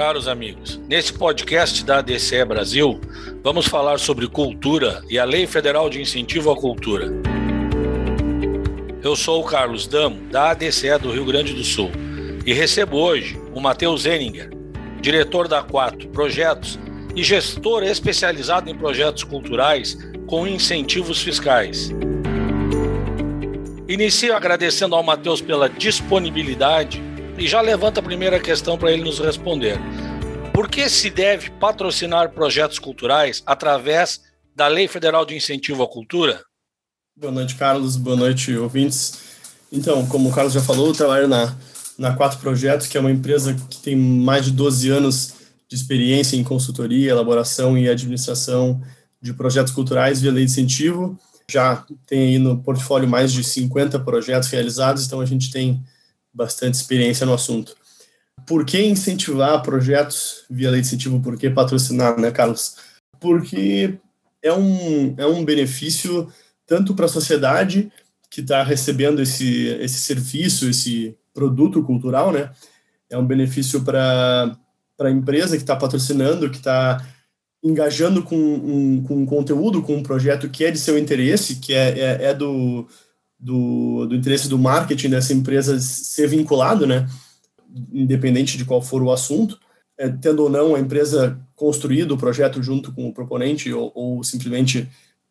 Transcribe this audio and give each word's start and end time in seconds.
Caros 0.00 0.26
amigos, 0.26 0.80
nesse 0.88 1.12
podcast 1.12 1.84
da 1.84 1.98
ADCE 1.98 2.42
Brasil, 2.46 2.98
vamos 3.42 3.66
falar 3.66 3.98
sobre 3.98 4.26
cultura 4.26 5.02
e 5.10 5.18
a 5.18 5.26
Lei 5.26 5.46
Federal 5.46 5.90
de 5.90 6.00
Incentivo 6.00 6.50
à 6.50 6.56
Cultura. 6.56 7.12
Eu 9.02 9.14
sou 9.14 9.42
o 9.42 9.44
Carlos 9.44 9.86
Damo, 9.86 10.18
da 10.30 10.52
ADCE 10.52 10.98
do 10.98 11.12
Rio 11.12 11.26
Grande 11.26 11.52
do 11.52 11.62
Sul, 11.62 11.90
e 12.46 12.54
recebo 12.54 12.96
hoje 12.96 13.38
o 13.54 13.60
Matheus 13.60 14.04
Zeninger, 14.04 14.48
diretor 15.02 15.46
da 15.46 15.62
Quatro 15.62 16.08
Projetos 16.08 16.78
e 17.14 17.22
gestor 17.22 17.82
especializado 17.82 18.70
em 18.70 18.74
projetos 18.74 19.22
culturais 19.22 19.98
com 20.26 20.46
incentivos 20.46 21.20
fiscais. 21.20 21.90
Inicio 23.86 24.34
agradecendo 24.34 24.94
ao 24.94 25.02
Matheus 25.02 25.42
pela 25.42 25.68
disponibilidade 25.68 27.09
e 27.40 27.48
já 27.48 27.62
levanta 27.62 28.00
a 28.00 28.02
primeira 28.02 28.38
questão 28.38 28.76
para 28.76 28.92
ele 28.92 29.02
nos 29.02 29.18
responder. 29.18 29.78
Por 30.52 30.68
que 30.68 30.90
se 30.90 31.08
deve 31.08 31.48
patrocinar 31.52 32.32
projetos 32.32 32.78
culturais 32.78 33.42
através 33.46 34.20
da 34.54 34.68
Lei 34.68 34.86
Federal 34.86 35.24
de 35.24 35.34
Incentivo 35.34 35.82
à 35.82 35.88
Cultura? 35.88 36.42
Boa 37.16 37.32
noite, 37.32 37.54
Carlos. 37.54 37.96
Boa 37.96 38.16
noite, 38.16 38.54
ouvintes. 38.54 39.14
Então, 39.72 40.04
como 40.06 40.28
o 40.28 40.32
Carlos 40.32 40.52
já 40.52 40.60
falou, 40.60 40.88
eu 40.88 40.92
trabalho 40.92 41.26
na, 41.26 41.56
na 41.96 42.14
Quatro 42.14 42.38
Projetos, 42.40 42.86
que 42.86 42.98
é 42.98 43.00
uma 43.00 43.10
empresa 43.10 43.54
que 43.70 43.78
tem 43.78 43.96
mais 43.96 44.44
de 44.44 44.50
12 44.50 44.90
anos 44.90 45.32
de 45.66 45.74
experiência 45.74 46.36
em 46.36 46.44
consultoria, 46.44 47.10
elaboração 47.10 47.78
e 47.78 47.88
administração 47.88 48.82
de 49.22 49.32
projetos 49.32 49.72
culturais 49.72 50.20
via 50.20 50.30
lei 50.30 50.44
de 50.44 50.50
incentivo. 50.50 51.18
Já 51.50 51.86
tem 52.06 52.20
aí 52.20 52.38
no 52.38 52.62
portfólio 52.62 53.08
mais 53.08 53.32
de 53.32 53.42
50 53.42 53.98
projetos 54.00 54.50
realizados, 54.50 55.06
então 55.06 55.22
a 55.22 55.26
gente 55.26 55.50
tem 55.50 55.82
bastante 56.32 56.74
experiência 56.74 57.26
no 57.26 57.34
assunto. 57.34 57.76
Por 58.46 58.64
que 58.64 58.80
incentivar 58.82 59.62
projetos 59.62 60.44
via 60.50 60.70
lei 60.70 60.80
de 60.80 60.86
incentivo? 60.86 61.20
Por 61.20 61.38
que 61.38 61.50
patrocinar, 61.50 62.18
né, 62.18 62.30
Carlos? 62.30 62.76
Porque 63.20 63.98
é 64.42 64.52
um, 64.52 65.14
é 65.18 65.26
um 65.26 65.44
benefício 65.44 66.32
tanto 66.66 66.94
para 66.94 67.06
a 67.06 67.08
sociedade 67.08 67.92
que 68.30 68.40
está 68.40 68.62
recebendo 68.62 69.20
esse, 69.20 69.66
esse 69.80 70.00
serviço, 70.00 70.70
esse 70.70 71.16
produto 71.34 71.82
cultural, 71.82 72.32
né? 72.32 72.50
É 73.10 73.18
um 73.18 73.26
benefício 73.26 73.82
para 73.82 74.56
a 75.00 75.10
empresa 75.10 75.56
que 75.56 75.62
está 75.62 75.74
patrocinando, 75.74 76.48
que 76.48 76.58
está 76.58 77.04
engajando 77.62 78.22
com 78.22 78.36
um, 78.36 79.02
com 79.02 79.16
um 79.16 79.26
conteúdo, 79.26 79.82
com 79.82 79.96
um 79.96 80.02
projeto 80.02 80.48
que 80.48 80.64
é 80.64 80.70
de 80.70 80.78
seu 80.78 80.96
interesse, 80.96 81.56
que 81.56 81.74
é, 81.74 81.98
é, 81.98 82.24
é 82.26 82.34
do, 82.34 82.86
do, 83.40 84.06
do 84.06 84.14
interesse 84.14 84.48
do 84.48 84.58
marketing 84.58 85.10
dessa 85.10 85.32
empresa 85.32 85.78
ser 85.80 86.28
vinculado, 86.28 86.86
né? 86.86 87.08
Independente 87.92 88.58
de 88.58 88.64
qual 88.64 88.82
for 88.82 89.02
o 89.02 89.10
assunto, 89.10 89.58
é, 89.96 90.08
tendo 90.08 90.42
ou 90.42 90.50
não 90.50 90.74
a 90.74 90.80
empresa 90.80 91.40
construído 91.54 92.12
o 92.12 92.18
projeto 92.18 92.62
junto 92.62 92.92
com 92.92 93.08
o 93.08 93.14
proponente 93.14 93.72
ou, 93.72 93.90
ou 93.94 94.24
simplesmente 94.24 94.88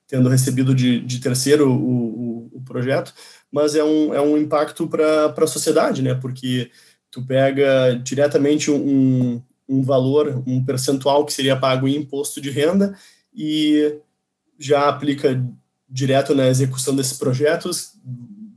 tendo 0.08 0.28
recebido 0.28 0.74
de, 0.74 1.00
de 1.02 1.20
terceiro 1.20 1.72
o, 1.72 1.76
o, 1.76 2.50
o, 2.54 2.62
projeto, 2.62 3.14
mas 3.52 3.76
é 3.76 3.84
um, 3.84 4.12
é 4.12 4.20
um 4.20 4.38
impacto 4.38 4.88
para 4.88 5.28
a 5.28 5.48
sociedade, 5.48 6.02
né? 6.02 6.16
Porque 6.16 6.72
tu 7.12 7.24
pega 7.26 8.00
diretamente 8.04 8.72
um, 8.72 9.42
um 9.68 9.84
valor, 9.84 10.44
um 10.48 10.66
percentual 10.66 11.24
que 11.26 11.34
seria 11.34 11.56
pago 11.56 11.88
em 11.88 11.96
imposto 11.96 12.42
de 12.42 12.50
renda 12.50 12.98
e 13.34 14.00
já 14.58 14.90
aplica 14.90 15.44
direto 15.88 16.36
na 16.36 16.48
execução 16.48 16.96
desses 16.96 17.18
projetos, 17.18 17.94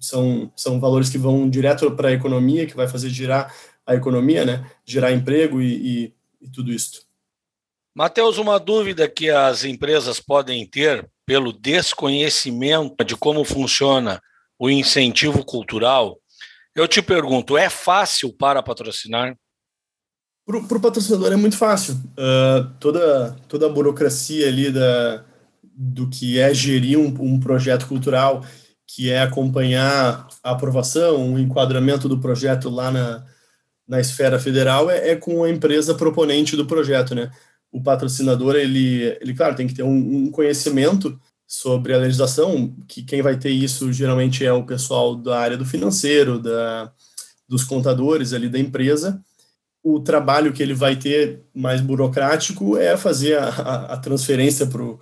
são, 0.00 0.50
são 0.56 0.80
valores 0.80 1.08
que 1.08 1.18
vão 1.18 1.48
direto 1.48 1.90
para 1.92 2.08
a 2.08 2.12
economia, 2.12 2.66
que 2.66 2.76
vai 2.76 2.88
fazer 2.88 3.08
girar 3.08 3.54
a 3.86 3.94
economia, 3.94 4.44
né? 4.44 4.70
gerar 4.84 5.12
emprego 5.12 5.60
e, 5.60 5.74
e, 5.74 6.14
e 6.40 6.48
tudo 6.48 6.72
isso. 6.72 7.02
Mateus, 7.94 8.38
uma 8.38 8.58
dúvida 8.58 9.08
que 9.08 9.30
as 9.30 9.64
empresas 9.64 10.18
podem 10.18 10.66
ter 10.66 11.08
pelo 11.26 11.52
desconhecimento 11.52 13.04
de 13.04 13.16
como 13.16 13.44
funciona 13.44 14.20
o 14.58 14.70
incentivo 14.70 15.44
cultural, 15.44 16.18
eu 16.74 16.88
te 16.88 17.02
pergunto, 17.02 17.56
é 17.56 17.68
fácil 17.68 18.32
para 18.32 18.62
patrocinar? 18.62 19.36
Para 20.46 20.56
o 20.56 20.80
patrocinador 20.80 21.32
é 21.32 21.36
muito 21.36 21.56
fácil. 21.56 21.94
Uh, 21.94 22.68
toda, 22.80 23.36
toda 23.46 23.66
a 23.66 23.68
burocracia 23.68 24.48
ali 24.48 24.72
da, 24.72 25.24
do 25.62 26.08
que 26.08 26.38
é 26.38 26.52
gerir 26.52 26.98
um, 26.98 27.14
um 27.20 27.38
projeto 27.38 27.86
cultural, 27.86 28.44
que 28.94 29.10
é 29.10 29.22
acompanhar 29.22 30.28
a 30.42 30.50
aprovação, 30.50 31.34
o 31.34 31.38
enquadramento 31.38 32.08
do 32.08 32.20
projeto 32.20 32.68
lá 32.68 32.90
na, 32.90 33.24
na 33.88 34.00
esfera 34.00 34.38
federal, 34.38 34.90
é, 34.90 35.10
é, 35.10 35.16
com 35.16 35.42
a 35.44 35.50
empresa 35.50 35.94
proponente 35.94 36.56
do 36.56 36.66
projeto, 36.66 37.14
né? 37.14 37.30
O 37.70 37.82
patrocinador, 37.82 38.54
ele, 38.54 39.16
ele 39.18 39.32
claro, 39.32 39.54
tem 39.54 39.66
que 39.66 39.74
ter 39.74 39.82
um, 39.82 40.26
um 40.26 40.30
conhecimento 40.30 41.18
sobre 41.46 41.94
a 41.94 41.98
legislação, 41.98 42.76
que 42.86 43.02
quem 43.02 43.22
vai 43.22 43.38
ter 43.38 43.50
isso 43.50 43.90
geralmente 43.92 44.44
é 44.44 44.52
o 44.52 44.66
pessoal 44.66 45.16
da 45.16 45.38
área 45.38 45.56
do 45.56 45.64
financeiro, 45.64 46.38
da, 46.38 46.92
dos 47.48 47.64
contadores 47.64 48.34
ali 48.34 48.48
da 48.48 48.58
empresa. 48.58 49.22
O 49.82 50.00
trabalho 50.00 50.52
que 50.52 50.62
ele 50.62 50.74
vai 50.74 50.96
ter 50.96 51.42
mais 51.54 51.80
burocrático 51.80 52.76
é 52.76 52.96
fazer 52.96 53.38
a, 53.38 53.48
a, 53.48 53.96
transferência 53.96 54.66
para 54.66 54.82
o 54.82 55.00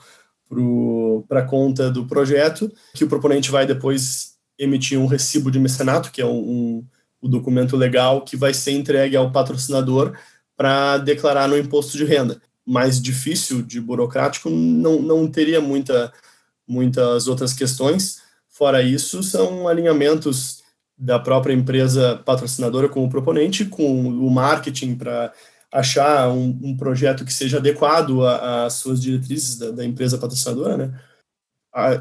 para 1.28 1.40
a 1.40 1.46
conta 1.46 1.90
do 1.90 2.06
projeto, 2.06 2.70
que 2.94 3.04
o 3.04 3.08
proponente 3.08 3.50
vai 3.50 3.66
depois 3.66 4.34
emitir 4.58 4.98
um 4.98 5.06
recibo 5.06 5.50
de 5.50 5.58
mecenato, 5.58 6.10
que 6.10 6.20
é 6.20 6.26
um, 6.26 6.84
um, 7.22 7.28
documento 7.28 7.76
legal 7.76 8.22
que 8.22 8.36
vai 8.36 8.52
ser 8.52 8.72
entregue 8.72 9.16
ao 9.16 9.30
patrocinador 9.30 10.12
para 10.56 10.98
declarar 10.98 11.48
no 11.48 11.56
imposto 11.56 11.96
de 11.96 12.04
renda. 12.04 12.40
Mais 12.66 13.00
difícil 13.00 13.62
de 13.62 13.80
burocrático, 13.80 14.50
não, 14.50 15.00
não 15.00 15.26
teria 15.30 15.60
muita, 15.60 16.12
muitas 16.68 17.26
outras 17.28 17.52
questões. 17.52 18.20
Fora 18.48 18.82
isso, 18.82 19.22
são 19.22 19.66
alinhamentos 19.66 20.62
da 20.98 21.18
própria 21.18 21.54
empresa 21.54 22.20
patrocinadora 22.26 22.88
com 22.88 23.02
o 23.02 23.08
proponente, 23.08 23.64
com 23.64 24.08
o 24.08 24.30
marketing 24.30 24.96
para 24.96 25.32
achar 25.72 26.28
um, 26.28 26.58
um 26.62 26.76
projeto 26.76 27.24
que 27.24 27.32
seja 27.32 27.58
adequado 27.58 28.26
às 28.26 28.74
suas 28.74 29.00
diretrizes 29.00 29.56
da, 29.58 29.70
da, 29.70 29.84
empresa 29.84 30.18
patrocinadora, 30.18 30.76
né? 30.76 31.00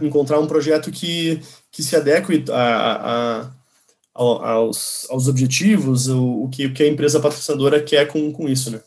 Encontrar 0.01 0.39
um 0.39 0.47
projeto 0.47 0.91
que, 0.91 1.39
que 1.71 1.83
se 1.83 1.95
adeque 1.95 2.43
a, 2.51 3.43
a, 3.43 3.51
aos, 4.13 5.07
aos 5.09 5.27
objetivos, 5.27 6.07
o, 6.07 6.43
o, 6.43 6.49
que, 6.49 6.65
o 6.65 6.73
que 6.73 6.83
a 6.83 6.87
empresa 6.87 7.19
patrocinadora 7.19 7.81
quer 7.81 8.07
com, 8.07 8.31
com 8.33 8.49
isso, 8.49 8.71
né? 8.71 8.81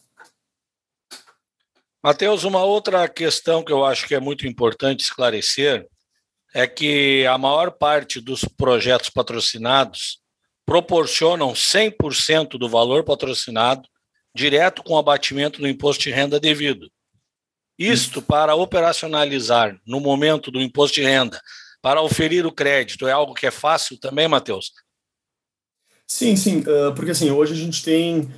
Matheus, 2.03 2.43
uma 2.43 2.65
outra 2.65 3.09
questão 3.09 3.63
que 3.63 3.73
eu 3.73 3.85
acho 3.85 4.09
que 4.09 4.15
é 4.15 4.19
muito 4.19 4.45
importante 4.45 5.05
esclarecer 5.05 5.87
é 6.53 6.67
que 6.67 7.25
a 7.27 7.39
maior 7.39 7.71
parte 7.71 8.21
dos 8.21 8.45
projetos 8.45 9.09
patrocinados 9.09 10.21
proporcionam 10.67 11.53
100% 11.53 12.59
do 12.59 12.69
valor 12.69 13.05
patrocinado 13.05 13.89
direto 14.35 14.83
com 14.83 14.95
o 14.95 14.99
abatimento 14.99 15.61
do 15.61 15.69
imposto 15.69 16.05
de 16.05 16.11
renda 16.11 16.41
devido. 16.41 16.91
Isto 17.79 18.23
para 18.23 18.55
operacionalizar 18.55 19.79
no 19.87 20.01
momento 20.01 20.51
do 20.51 20.61
imposto 20.61 21.01
de 21.01 21.07
renda, 21.07 21.41
para 21.81 22.01
oferir 22.01 22.47
o 22.47 22.53
crédito, 22.53 23.09
é 23.09 23.13
algo 23.13 23.35
que 23.35 23.47
é 23.47 23.51
fácil 23.51 23.99
também, 23.99 24.29
Matheus? 24.29 24.73
Sim, 26.07 26.37
sim, 26.37 26.63
porque 26.95 27.11
assim, 27.11 27.31
hoje 27.31 27.53
a 27.53 27.57
gente 27.57 27.83
tem 27.83 28.31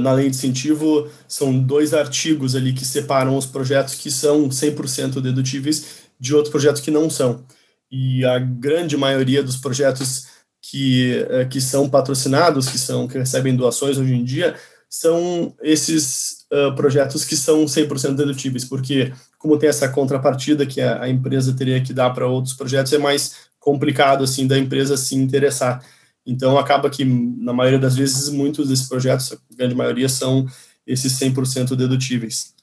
na 0.00 0.12
lei 0.12 0.28
de 0.28 0.36
incentivo, 0.36 1.08
são 1.28 1.56
dois 1.56 1.94
artigos 1.94 2.56
ali 2.56 2.72
que 2.72 2.84
separam 2.84 3.36
os 3.36 3.46
projetos 3.46 3.94
que 3.94 4.10
são 4.10 4.48
100% 4.48 5.20
dedutíveis 5.20 6.08
de 6.18 6.34
outros 6.34 6.50
projetos 6.50 6.80
que 6.80 6.90
não 6.90 7.08
são. 7.08 7.44
E 7.90 8.24
a 8.24 8.38
grande 8.38 8.96
maioria 8.96 9.42
dos 9.42 9.56
projetos 9.56 10.26
que, 10.60 11.24
que 11.48 11.60
são 11.60 11.88
patrocinados, 11.88 12.68
que 12.68 12.78
são 12.78 13.06
que 13.06 13.18
recebem 13.18 13.56
doações 13.56 13.96
hoje 13.96 14.14
em 14.14 14.24
dia, 14.24 14.56
são 14.88 15.54
esses 15.62 16.46
uh, 16.52 16.74
projetos 16.74 17.24
que 17.24 17.36
são 17.36 17.64
100% 17.66 18.14
dedutíveis, 18.14 18.64
porque 18.64 19.12
como 19.38 19.58
tem 19.58 19.68
essa 19.68 19.88
contrapartida 19.88 20.66
que 20.66 20.80
a, 20.80 21.02
a 21.02 21.08
empresa 21.08 21.54
teria 21.54 21.82
que 21.82 21.92
dar 21.92 22.10
para 22.10 22.26
outros 22.26 22.54
projetos, 22.54 22.92
é 22.92 22.98
mais 22.98 23.48
complicado 23.58 24.24
assim 24.24 24.46
da 24.46 24.58
empresa 24.58 24.96
se 24.96 25.14
interessar. 25.14 25.84
Então 26.24 26.58
acaba 26.58 26.88
que 26.90 27.04
na 27.04 27.52
maioria 27.52 27.78
das 27.78 27.96
vezes 27.96 28.28
muitos 28.30 28.68
desses 28.68 28.88
projetos, 28.88 29.32
a 29.32 29.36
grande 29.56 29.74
maioria 29.74 30.08
são 30.08 30.46
esses 30.86 31.12
100% 31.18 31.76
dedutíveis. 31.76 32.54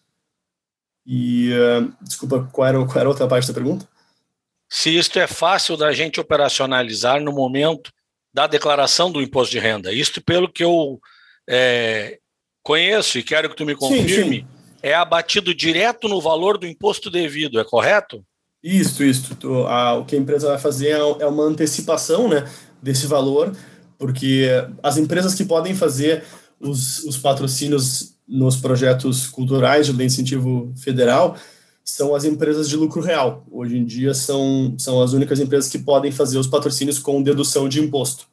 E 1.05 1.51
uh, 1.53 1.93
desculpa, 2.01 2.49
qual 2.51 2.67
era, 2.67 2.85
qual 2.85 2.97
era 2.97 3.07
a 3.07 3.09
outra 3.09 3.27
parte 3.27 3.47
da 3.47 3.53
pergunta? 3.53 3.87
Se 4.67 4.89
isto 4.89 5.19
é 5.19 5.27
fácil 5.27 5.77
da 5.77 5.91
gente 5.93 6.19
operacionalizar 6.19 7.21
no 7.21 7.31
momento 7.31 7.93
da 8.33 8.47
declaração 8.47 9.11
do 9.11 9.21
imposto 9.21 9.51
de 9.51 9.59
renda. 9.59 9.93
Isto 9.93 10.21
pelo 10.21 10.51
que 10.51 10.63
eu 10.63 10.99
é, 11.49 12.19
conheço 12.63 13.17
e 13.17 13.23
quero 13.23 13.49
que 13.49 13.55
tu 13.55 13.65
me 13.65 13.75
confirme, 13.75 14.09
sim, 14.09 14.41
sim. 14.41 14.47
é 14.81 14.93
abatido 14.93 15.53
direto 15.53 16.07
no 16.07 16.19
valor 16.19 16.57
do 16.57 16.67
imposto 16.67 17.09
devido, 17.09 17.59
é 17.59 17.63
correto? 17.63 18.23
Isso, 18.63 19.03
isso. 19.03 19.35
Tu, 19.35 19.67
a, 19.67 19.93
o 19.93 20.05
que 20.05 20.15
a 20.15 20.19
empresa 20.19 20.47
vai 20.47 20.57
fazer 20.57 20.89
é, 20.89 20.99
é 20.99 21.27
uma 21.27 21.43
antecipação 21.43 22.27
né, 22.27 22.49
desse 22.81 23.05
valor, 23.05 23.55
porque 23.97 24.47
as 24.81 24.97
empresas 24.97 25.35
que 25.35 25.45
podem 25.45 25.75
fazer 25.75 26.23
os, 26.59 27.03
os 27.03 27.17
patrocínios 27.17 28.15
nos 28.27 28.55
projetos 28.55 29.27
culturais 29.27 29.87
de 29.87 30.03
incentivo 30.03 30.73
federal 30.75 31.37
são 31.83 32.15
as 32.15 32.25
empresas 32.25 32.67
de 32.67 32.75
lucro 32.75 32.99
real. 33.01 33.45
Hoje 33.51 33.77
em 33.77 33.85
dia 33.85 34.15
são, 34.15 34.75
são 34.79 35.01
as 35.01 35.13
únicas 35.13 35.39
empresas 35.39 35.69
que 35.69 35.77
podem 35.77 36.11
fazer 36.11 36.39
os 36.39 36.47
patrocínios 36.47 36.97
com 36.97 37.21
dedução 37.21 37.69
de 37.69 37.79
imposto. 37.79 38.27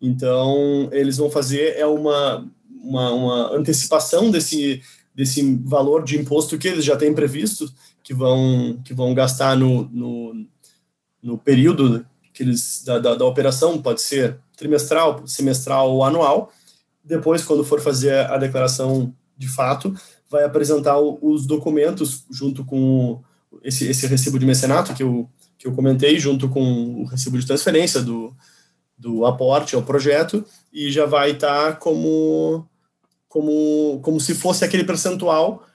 Então, 0.00 0.88
eles 0.92 1.16
vão 1.16 1.30
fazer 1.30 1.76
é 1.76 1.86
uma, 1.86 2.46
uma, 2.82 3.10
uma 3.12 3.56
antecipação 3.56 4.30
desse, 4.30 4.82
desse 5.14 5.42
valor 5.64 6.04
de 6.04 6.18
imposto 6.18 6.58
que 6.58 6.68
eles 6.68 6.84
já 6.84 6.96
têm 6.96 7.14
previsto, 7.14 7.72
que 8.02 8.14
vão, 8.14 8.80
que 8.84 8.94
vão 8.94 9.14
gastar 9.14 9.56
no, 9.56 9.88
no, 9.88 10.46
no 11.22 11.38
período 11.38 12.06
que 12.32 12.42
eles, 12.42 12.82
da, 12.84 12.98
da, 12.98 13.14
da 13.14 13.24
operação, 13.24 13.80
pode 13.80 14.02
ser 14.02 14.38
trimestral, 14.56 15.26
semestral 15.26 15.90
ou 15.90 16.04
anual. 16.04 16.52
Depois, 17.02 17.42
quando 17.42 17.64
for 17.64 17.80
fazer 17.80 18.26
a 18.26 18.36
declaração 18.36 19.14
de 19.38 19.48
fato, 19.48 19.94
vai 20.30 20.44
apresentar 20.44 20.98
os 20.98 21.46
documentos 21.46 22.24
junto 22.30 22.64
com 22.64 23.22
esse, 23.62 23.86
esse 23.86 24.06
recibo 24.06 24.38
de 24.38 24.46
mecenato 24.46 24.94
que 24.94 25.02
eu, 25.02 25.28
que 25.56 25.66
eu 25.66 25.72
comentei, 25.72 26.18
junto 26.18 26.48
com 26.48 27.02
o 27.02 27.04
recibo 27.04 27.38
de 27.38 27.46
transferência 27.46 28.02
do, 28.02 28.34
do 28.98 29.26
aporte 29.26 29.74
ao 29.74 29.82
projeto, 29.82 30.44
e 30.72 30.90
já 30.90 31.06
vai 31.06 31.32
estar 31.32 31.72
tá 31.72 31.76
como, 31.76 32.66
como, 33.28 34.00
como 34.02 34.20
se 34.20 34.34
fosse 34.34 34.64
aquele 34.64 34.84
percentual 34.84 35.66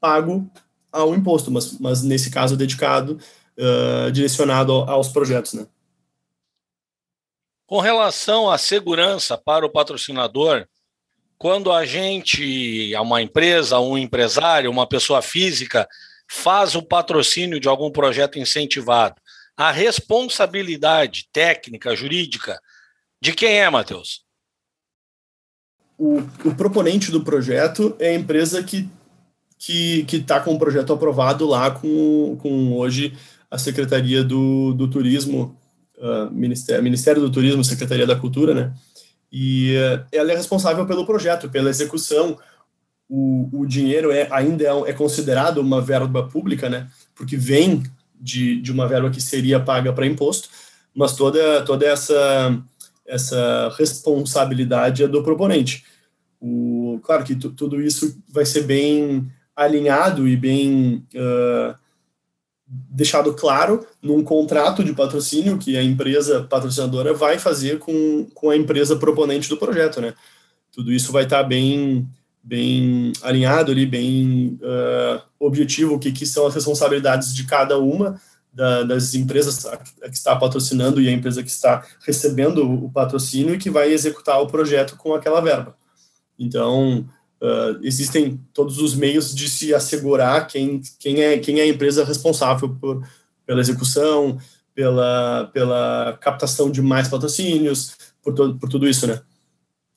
pago 0.00 0.50
ao 0.92 1.14
imposto, 1.14 1.50
mas, 1.50 1.78
mas 1.78 2.02
nesse 2.02 2.30
caso 2.30 2.56
dedicado, 2.56 3.18
uh, 3.58 4.10
direcionado 4.10 4.72
aos 4.72 5.08
projetos. 5.08 5.52
Né? 5.52 5.66
Com 7.66 7.78
relação 7.80 8.50
à 8.50 8.58
segurança 8.58 9.38
para 9.38 9.64
o 9.64 9.70
patrocinador, 9.70 10.66
quando 11.38 11.72
a 11.72 11.86
gente, 11.86 12.92
uma 12.96 13.22
empresa, 13.22 13.78
um 13.78 13.96
empresário, 13.96 14.70
uma 14.70 14.86
pessoa 14.86 15.22
física, 15.22 15.88
faz 16.28 16.74
o 16.74 16.82
patrocínio 16.82 17.58
de 17.58 17.68
algum 17.68 17.90
projeto 17.90 18.38
incentivado, 18.38 19.20
a 19.60 19.70
responsabilidade 19.70 21.28
técnica, 21.30 21.94
jurídica, 21.94 22.58
de 23.20 23.34
quem 23.34 23.60
é, 23.60 23.68
Matheus? 23.68 24.22
O, 25.98 26.20
o 26.46 26.54
proponente 26.54 27.10
do 27.10 27.22
projeto 27.22 27.94
é 27.98 28.08
a 28.08 28.14
empresa 28.14 28.62
que 28.62 28.88
que 29.58 30.06
está 30.10 30.40
com 30.40 30.54
o 30.54 30.58
projeto 30.58 30.90
aprovado 30.90 31.46
lá 31.46 31.70
com, 31.70 32.38
com 32.40 32.74
hoje 32.78 33.14
a 33.50 33.58
Secretaria 33.58 34.24
do, 34.24 34.72
do 34.72 34.88
Turismo, 34.88 35.54
uh, 35.98 36.30
Ministério, 36.30 36.82
Ministério 36.82 37.20
do 37.20 37.30
Turismo, 37.30 37.62
Secretaria 37.62 38.06
da 38.06 38.16
Cultura, 38.16 38.54
né? 38.54 38.72
E 39.30 39.76
uh, 39.76 40.06
ela 40.10 40.32
é 40.32 40.34
responsável 40.34 40.86
pelo 40.86 41.04
projeto, 41.04 41.50
pela 41.50 41.68
execução. 41.68 42.38
O, 43.06 43.50
o 43.52 43.66
dinheiro 43.66 44.10
é, 44.10 44.26
ainda 44.30 44.64
é, 44.64 44.90
é, 44.90 44.92
considerado 44.94 45.58
uma 45.58 45.82
verba 45.82 46.26
pública, 46.26 46.70
né? 46.70 46.88
Porque 47.14 47.36
vem 47.36 47.82
de, 48.20 48.60
de 48.60 48.70
uma 48.70 48.86
verba 48.86 49.10
que 49.10 49.20
seria 49.20 49.58
paga 49.58 49.92
para 49.92 50.06
imposto, 50.06 50.48
mas 50.94 51.14
toda, 51.14 51.62
toda 51.64 51.86
essa, 51.86 52.58
essa 53.06 53.74
responsabilidade 53.78 55.02
é 55.02 55.08
do 55.08 55.22
proponente. 55.22 55.84
O, 56.40 57.00
claro 57.02 57.24
que 57.24 57.34
tudo 57.34 57.80
isso 57.80 58.22
vai 58.28 58.44
ser 58.44 58.62
bem 58.62 59.30
alinhado 59.54 60.26
e 60.26 60.36
bem 60.36 61.06
uh, 61.14 61.74
deixado 62.66 63.34
claro 63.34 63.84
num 64.00 64.22
contrato 64.22 64.84
de 64.84 64.94
patrocínio 64.94 65.58
que 65.58 65.76
a 65.76 65.82
empresa 65.82 66.44
patrocinadora 66.44 67.12
vai 67.12 67.38
fazer 67.38 67.78
com, 67.78 68.26
com 68.32 68.50
a 68.50 68.56
empresa 68.56 68.96
proponente 68.96 69.48
do 69.48 69.56
projeto, 69.56 70.00
né? 70.00 70.14
Tudo 70.72 70.92
isso 70.92 71.10
vai 71.10 71.24
estar 71.24 71.42
bem 71.42 72.08
bem 72.42 73.12
alinhado 73.22 73.70
ali, 73.70 73.86
bem 73.86 74.58
uh, 74.62 75.20
objetivo, 75.38 75.94
o 75.94 75.98
que, 75.98 76.10
que 76.10 76.26
são 76.26 76.46
as 76.46 76.54
responsabilidades 76.54 77.34
de 77.34 77.44
cada 77.44 77.78
uma 77.78 78.20
da, 78.52 78.82
das 78.82 79.14
empresas 79.14 79.64
que 80.02 80.08
está 80.08 80.34
patrocinando 80.34 81.00
e 81.00 81.08
a 81.08 81.12
empresa 81.12 81.42
que 81.42 81.50
está 81.50 81.84
recebendo 82.04 82.62
o 82.62 82.90
patrocínio 82.90 83.54
e 83.54 83.58
que 83.58 83.70
vai 83.70 83.92
executar 83.92 84.40
o 84.40 84.46
projeto 84.46 84.96
com 84.96 85.14
aquela 85.14 85.40
verba. 85.40 85.76
Então, 86.38 87.06
uh, 87.40 87.78
existem 87.82 88.40
todos 88.52 88.78
os 88.78 88.94
meios 88.94 89.34
de 89.34 89.48
se 89.48 89.74
assegurar 89.74 90.46
quem, 90.46 90.80
quem, 90.98 91.22
é, 91.22 91.38
quem 91.38 91.60
é 91.60 91.62
a 91.62 91.68
empresa 91.68 92.04
responsável 92.04 92.70
por, 92.80 93.06
pela 93.46 93.60
execução, 93.60 94.38
pela, 94.74 95.50
pela 95.52 96.18
captação 96.20 96.70
de 96.70 96.80
mais 96.80 97.08
patrocínios, 97.08 97.96
por, 98.22 98.34
to, 98.34 98.54
por 98.58 98.68
tudo 98.68 98.88
isso, 98.88 99.06
né? 99.06 99.20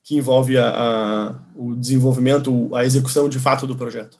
Que 0.03 0.17
envolve 0.17 0.57
a, 0.57 0.69
a, 0.69 1.35
o 1.55 1.75
desenvolvimento, 1.75 2.75
a 2.75 2.83
execução 2.83 3.29
de 3.29 3.39
fato 3.39 3.65
do 3.65 3.75
projeto. 3.75 4.19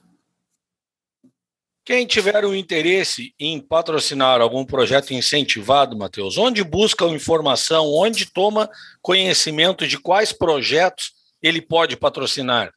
Quem 1.84 2.06
tiver 2.06 2.42
o 2.46 2.54
interesse 2.54 3.34
em 3.38 3.60
patrocinar 3.60 4.40
algum 4.40 4.64
projeto 4.64 5.12
incentivado, 5.12 5.94
Matheus, 5.94 6.38
onde 6.38 6.64
busca 6.64 7.04
informação, 7.04 7.92
onde 7.92 8.32
toma 8.32 8.70
conhecimento 9.02 9.86
de 9.86 9.98
quais 9.98 10.32
projetos 10.32 11.12
ele 11.42 11.60
pode 11.60 11.94
patrocinar? 11.94 12.72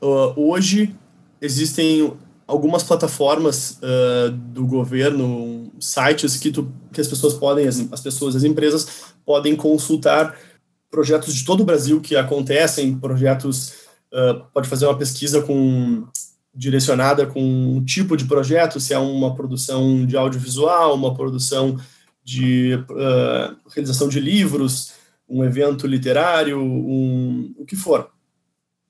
Uh, 0.00 0.32
hoje 0.36 0.94
existem 1.40 2.16
algumas 2.46 2.84
plataformas 2.84 3.80
uh, 3.82 4.30
do 4.30 4.64
governo, 4.66 5.72
sites 5.80 6.36
que, 6.36 6.52
tu, 6.52 6.72
que 6.92 7.00
as 7.00 7.08
pessoas 7.08 7.34
podem, 7.34 7.66
as, 7.66 7.92
as 7.92 8.00
pessoas, 8.00 8.36
as 8.36 8.44
empresas 8.44 9.14
podem 9.24 9.56
consultar 9.56 10.38
projetos 10.94 11.34
de 11.34 11.44
todo 11.44 11.62
o 11.62 11.64
Brasil 11.64 12.00
que 12.00 12.14
acontecem, 12.14 12.96
projetos, 12.96 13.70
uh, 14.12 14.44
pode 14.52 14.68
fazer 14.68 14.86
uma 14.86 14.96
pesquisa 14.96 15.42
com 15.42 16.06
direcionada 16.54 17.26
com 17.26 17.42
um 17.42 17.84
tipo 17.84 18.16
de 18.16 18.26
projeto, 18.26 18.78
se 18.78 18.94
é 18.94 18.98
uma 18.98 19.34
produção 19.34 20.06
de 20.06 20.16
audiovisual, 20.16 20.94
uma 20.94 21.12
produção 21.12 21.80
de 22.22 22.74
uh, 22.74 23.56
realização 23.74 24.08
de 24.08 24.20
livros, 24.20 24.92
um 25.28 25.42
evento 25.42 25.84
literário, 25.84 26.60
um, 26.62 27.52
o 27.58 27.64
que 27.64 27.74
for. 27.74 28.08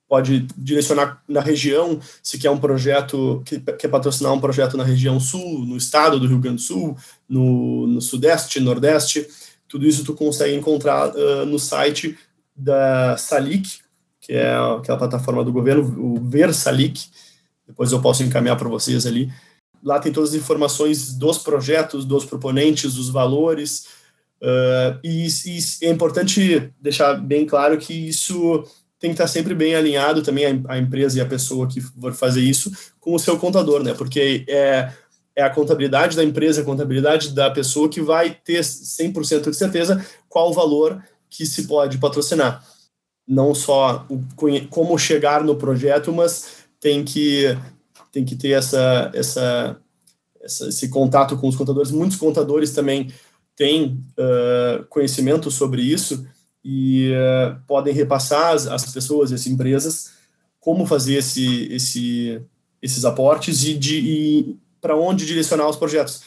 Pode 0.06 0.47
direcionar 0.59 1.23
na 1.27 1.41
região, 1.41 1.99
se 2.23 2.37
quer 2.37 2.51
um 2.51 2.59
projeto, 2.59 3.43
que 3.47 3.59
quer 3.59 3.89
patrocinar 3.89 4.35
um 4.35 4.41
projeto 4.41 4.77
na 4.77 4.85
região 4.85 5.19
sul, 5.19 5.65
no 5.65 5.79
estado 5.79 6.21
do 6.21 6.27
Rio 6.27 6.39
Grande 6.39 6.56
do 6.56 6.62
Sul, 6.62 6.99
no, 7.27 7.87
no 7.87 8.01
sudeste, 8.03 8.61
nordeste, 8.61 9.27
tudo 9.75 9.88
isso 9.88 10.05
tu 10.05 10.15
consegue 10.15 10.55
encontrar 10.55 11.12
uh, 11.17 11.44
no 11.44 11.59
site 11.59 12.17
da 12.55 13.17
Salic, 13.17 13.81
que 14.20 14.32
é 14.32 14.55
aquela 14.55 14.96
plataforma 14.96 15.43
do 15.43 15.53
governo, 15.53 15.82
o 15.99 16.20
Ver 16.20 16.55
Salic, 16.55 17.08
depois 17.67 17.91
eu 17.91 18.01
posso 18.01 18.22
encaminhar 18.22 18.56
para 18.56 18.69
vocês 18.69 19.05
ali. 19.05 19.32
Lá 19.82 19.99
tem 19.99 20.13
todas 20.13 20.31
as 20.31 20.37
informações 20.37 21.13
dos 21.15 21.39
projetos, 21.39 22.05
dos 22.05 22.25
proponentes, 22.25 22.94
dos 22.94 23.08
valores, 23.08 23.89
uh, 24.41 24.96
e, 25.03 25.27
e 25.27 25.58
é 25.82 25.91
importante 25.91 26.72
deixar 26.81 27.15
bem 27.15 27.44
claro 27.44 27.77
que 27.77 27.93
isso 27.93 28.63
tem 29.01 29.10
que 29.10 29.15
estar 29.15 29.27
sempre 29.27 29.56
bem 29.56 29.75
alinhado 29.75 30.22
também 30.22 30.46
a, 30.46 30.75
a, 30.75 30.79
empresa 30.79 31.19
e 31.19 31.20
a 31.20 31.27
pessoa 31.27 31.67
que 31.67 31.81
for 31.81 32.13
fazer 32.15 32.43
isso 32.43 32.70
com 33.01 33.13
o 33.13 33.19
seu 33.19 33.37
contador, 33.37 33.82
né? 33.82 33.93
Porque 33.93 34.44
é, 34.49 34.93
é 35.36 35.43
a 35.43 35.50
contabilidade 35.50 36.17
da 36.17 36.24
empresa, 36.24 36.60
a 36.60 36.64
contabilidade 36.64 37.34
da 37.34 37.50
pessoa 37.50 37.88
que 37.88 38.00
vai 38.00 38.31
ter 38.44 38.60
100% 38.60 39.50
de 39.50 39.56
certeza 39.56 40.05
qual 40.29 40.50
o 40.50 40.55
valor 40.55 41.03
que 41.29 41.44
se 41.44 41.67
pode 41.67 41.98
patrocinar. 41.98 42.64
Não 43.26 43.55
só 43.55 44.06
o, 44.08 44.20
como 44.70 44.98
chegar 44.98 45.43
no 45.43 45.56
projeto, 45.56 46.12
mas 46.12 46.64
tem 46.79 47.05
que, 47.05 47.56
tem 48.12 48.24
que 48.24 48.36
ter 48.36 48.50
essa, 48.50 49.10
essa, 49.14 49.76
essa 50.41 50.69
esse 50.69 50.88
contato 50.88 51.36
com 51.36 51.48
os 51.48 51.56
contadores. 51.56 51.91
Muitos 51.91 52.17
contadores 52.17 52.70
também 52.72 53.10
têm 53.56 54.05
uh, 54.19 54.84
conhecimento 54.88 55.50
sobre 55.50 55.82
isso 55.82 56.26
e 56.64 57.10
uh, 57.12 57.60
podem 57.67 57.93
repassar 57.93 58.53
as, 58.53 58.67
as 58.67 58.93
pessoas, 58.93 59.32
as 59.32 59.46
empresas, 59.46 60.12
como 60.60 60.86
fazer 60.86 61.17
esse, 61.17 61.67
esse, 61.72 62.41
esses 62.81 63.05
aportes 63.05 63.64
e, 63.64 63.79
e 63.82 64.56
para 64.84 64.94
onde 64.94 65.24
direcionar 65.24 65.67
os 65.67 65.76
projetos. 65.76 66.20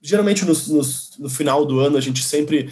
Geralmente, 0.00 0.44
no, 0.44 0.52
no, 0.52 0.82
no 1.20 1.30
final 1.30 1.64
do 1.64 1.78
ano, 1.78 1.96
a 1.96 2.00
gente 2.00 2.20
sempre 2.20 2.68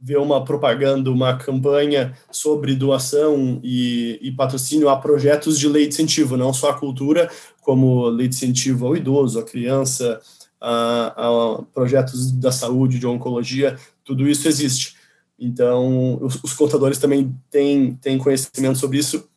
vê 0.00 0.16
uma 0.16 0.44
propaganda, 0.44 1.12
uma 1.12 1.36
campanha 1.36 2.12
sobre 2.28 2.74
doação 2.74 3.60
e, 3.62 4.18
e, 4.20 4.32
patrocínio 4.32 4.88
a 4.88 4.96
projetos 4.96 5.60
de 5.60 5.68
lei 5.68 5.86
de 5.86 5.94
incentivo, 5.94 6.36
não 6.36 6.52
só 6.52 6.70
a 6.70 6.74
cultura, 6.74 7.30
como 7.60 8.08
lei 8.08 8.26
de 8.26 8.34
incentivo 8.34 8.88
ao 8.88 8.96
idoso, 8.96 9.38
à 9.38 9.44
criança, 9.44 10.20
a, 10.60 11.14
a 11.18 11.62
projetos 11.72 12.32
da 12.32 12.50
saúde, 12.50 12.98
de 12.98 13.06
oncologia, 13.06 13.78
tudo 14.04 14.28
isso 14.28 14.48
existe. 14.48 14.96
Então, 15.38 16.18
os, 16.20 16.42
os 16.42 16.52
contadores 16.52 16.98
também 16.98 17.32
têm, 17.48 17.94
têm 17.94 18.18
conhecimento 18.18 18.80
sobre 18.80 18.98
isso 18.98 19.28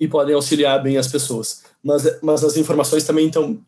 e 0.00 0.08
podem 0.08 0.34
auxiliar 0.34 0.82
bem 0.82 0.96
as 0.96 1.06
pessoas. 1.06 1.62
Mas, 1.80 2.02
mas 2.20 2.42
as 2.42 2.56
informações 2.56 3.04
também 3.04 3.28
estão 3.28 3.64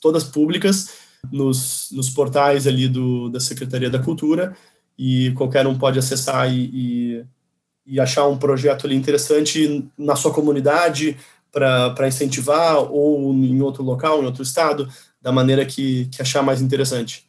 todas 0.00 0.24
públicas 0.24 0.94
nos, 1.30 1.88
nos 1.92 2.10
portais 2.10 2.66
ali 2.66 2.88
do, 2.88 3.28
da 3.28 3.40
Secretaria 3.40 3.90
da 3.90 3.98
Cultura 3.98 4.56
e 4.98 5.32
qualquer 5.32 5.66
um 5.66 5.76
pode 5.76 5.98
acessar 5.98 6.52
e, 6.52 6.70
e, 6.72 7.24
e 7.86 8.00
achar 8.00 8.26
um 8.26 8.38
projeto 8.38 8.86
ali 8.86 8.94
interessante 8.94 9.88
na 9.98 10.16
sua 10.16 10.32
comunidade 10.32 11.16
para 11.50 12.08
incentivar 12.08 12.78
ou 12.78 13.32
em 13.32 13.62
outro 13.62 13.82
local, 13.82 14.22
em 14.22 14.26
outro 14.26 14.42
estado, 14.42 14.88
da 15.22 15.30
maneira 15.30 15.64
que, 15.64 16.06
que 16.06 16.20
achar 16.20 16.42
mais 16.42 16.60
interessante. 16.60 17.24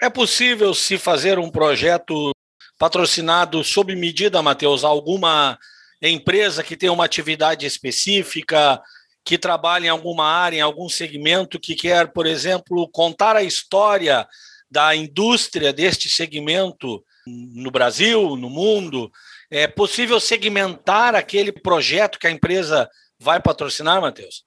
É 0.00 0.08
possível 0.08 0.72
se 0.72 0.96
fazer 0.96 1.38
um 1.38 1.50
projeto 1.50 2.30
patrocinado 2.78 3.62
sob 3.62 3.94
medida, 3.94 4.40
Matheus? 4.40 4.84
Alguma 4.84 5.58
empresa 6.00 6.62
que 6.62 6.76
tem 6.76 6.88
uma 6.88 7.04
atividade 7.04 7.66
específica, 7.66 8.80
que 9.24 9.38
trabalha 9.38 9.86
em 9.86 9.90
alguma 9.90 10.24
área, 10.24 10.58
em 10.58 10.62
algum 10.62 10.88
segmento, 10.88 11.60
que 11.60 11.74
quer, 11.74 12.12
por 12.12 12.26
exemplo, 12.26 12.88
contar 12.90 13.36
a 13.36 13.42
história 13.42 14.26
da 14.70 14.94
indústria 14.94 15.72
deste 15.72 16.08
segmento 16.08 17.04
no 17.26 17.70
Brasil, 17.70 18.36
no 18.36 18.48
mundo? 18.48 19.10
É 19.50 19.66
possível 19.66 20.20
segmentar 20.20 21.14
aquele 21.14 21.52
projeto 21.52 22.18
que 22.18 22.26
a 22.26 22.30
empresa 22.30 22.88
vai 23.18 23.40
patrocinar, 23.40 24.00
Matheus? 24.00 24.44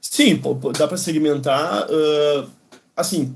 Sim, 0.00 0.40
dá 0.78 0.86
para 0.86 0.96
segmentar. 0.96 1.86
Uh, 1.90 2.50
assim, 2.96 3.34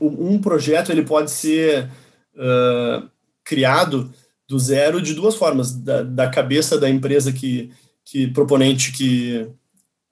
um 0.00 0.40
projeto 0.40 0.90
ele 0.90 1.04
pode 1.04 1.30
ser 1.30 1.88
uh, 2.34 3.08
criado 3.44 4.12
do 4.48 4.58
zero 4.58 5.00
de 5.00 5.14
duas 5.14 5.34
formas: 5.36 5.72
da, 5.72 6.02
da 6.02 6.28
cabeça 6.30 6.78
da 6.78 6.88
empresa 6.88 7.32
que, 7.32 7.70
que 8.10 8.26
proponente 8.28 8.92
que 8.92 9.48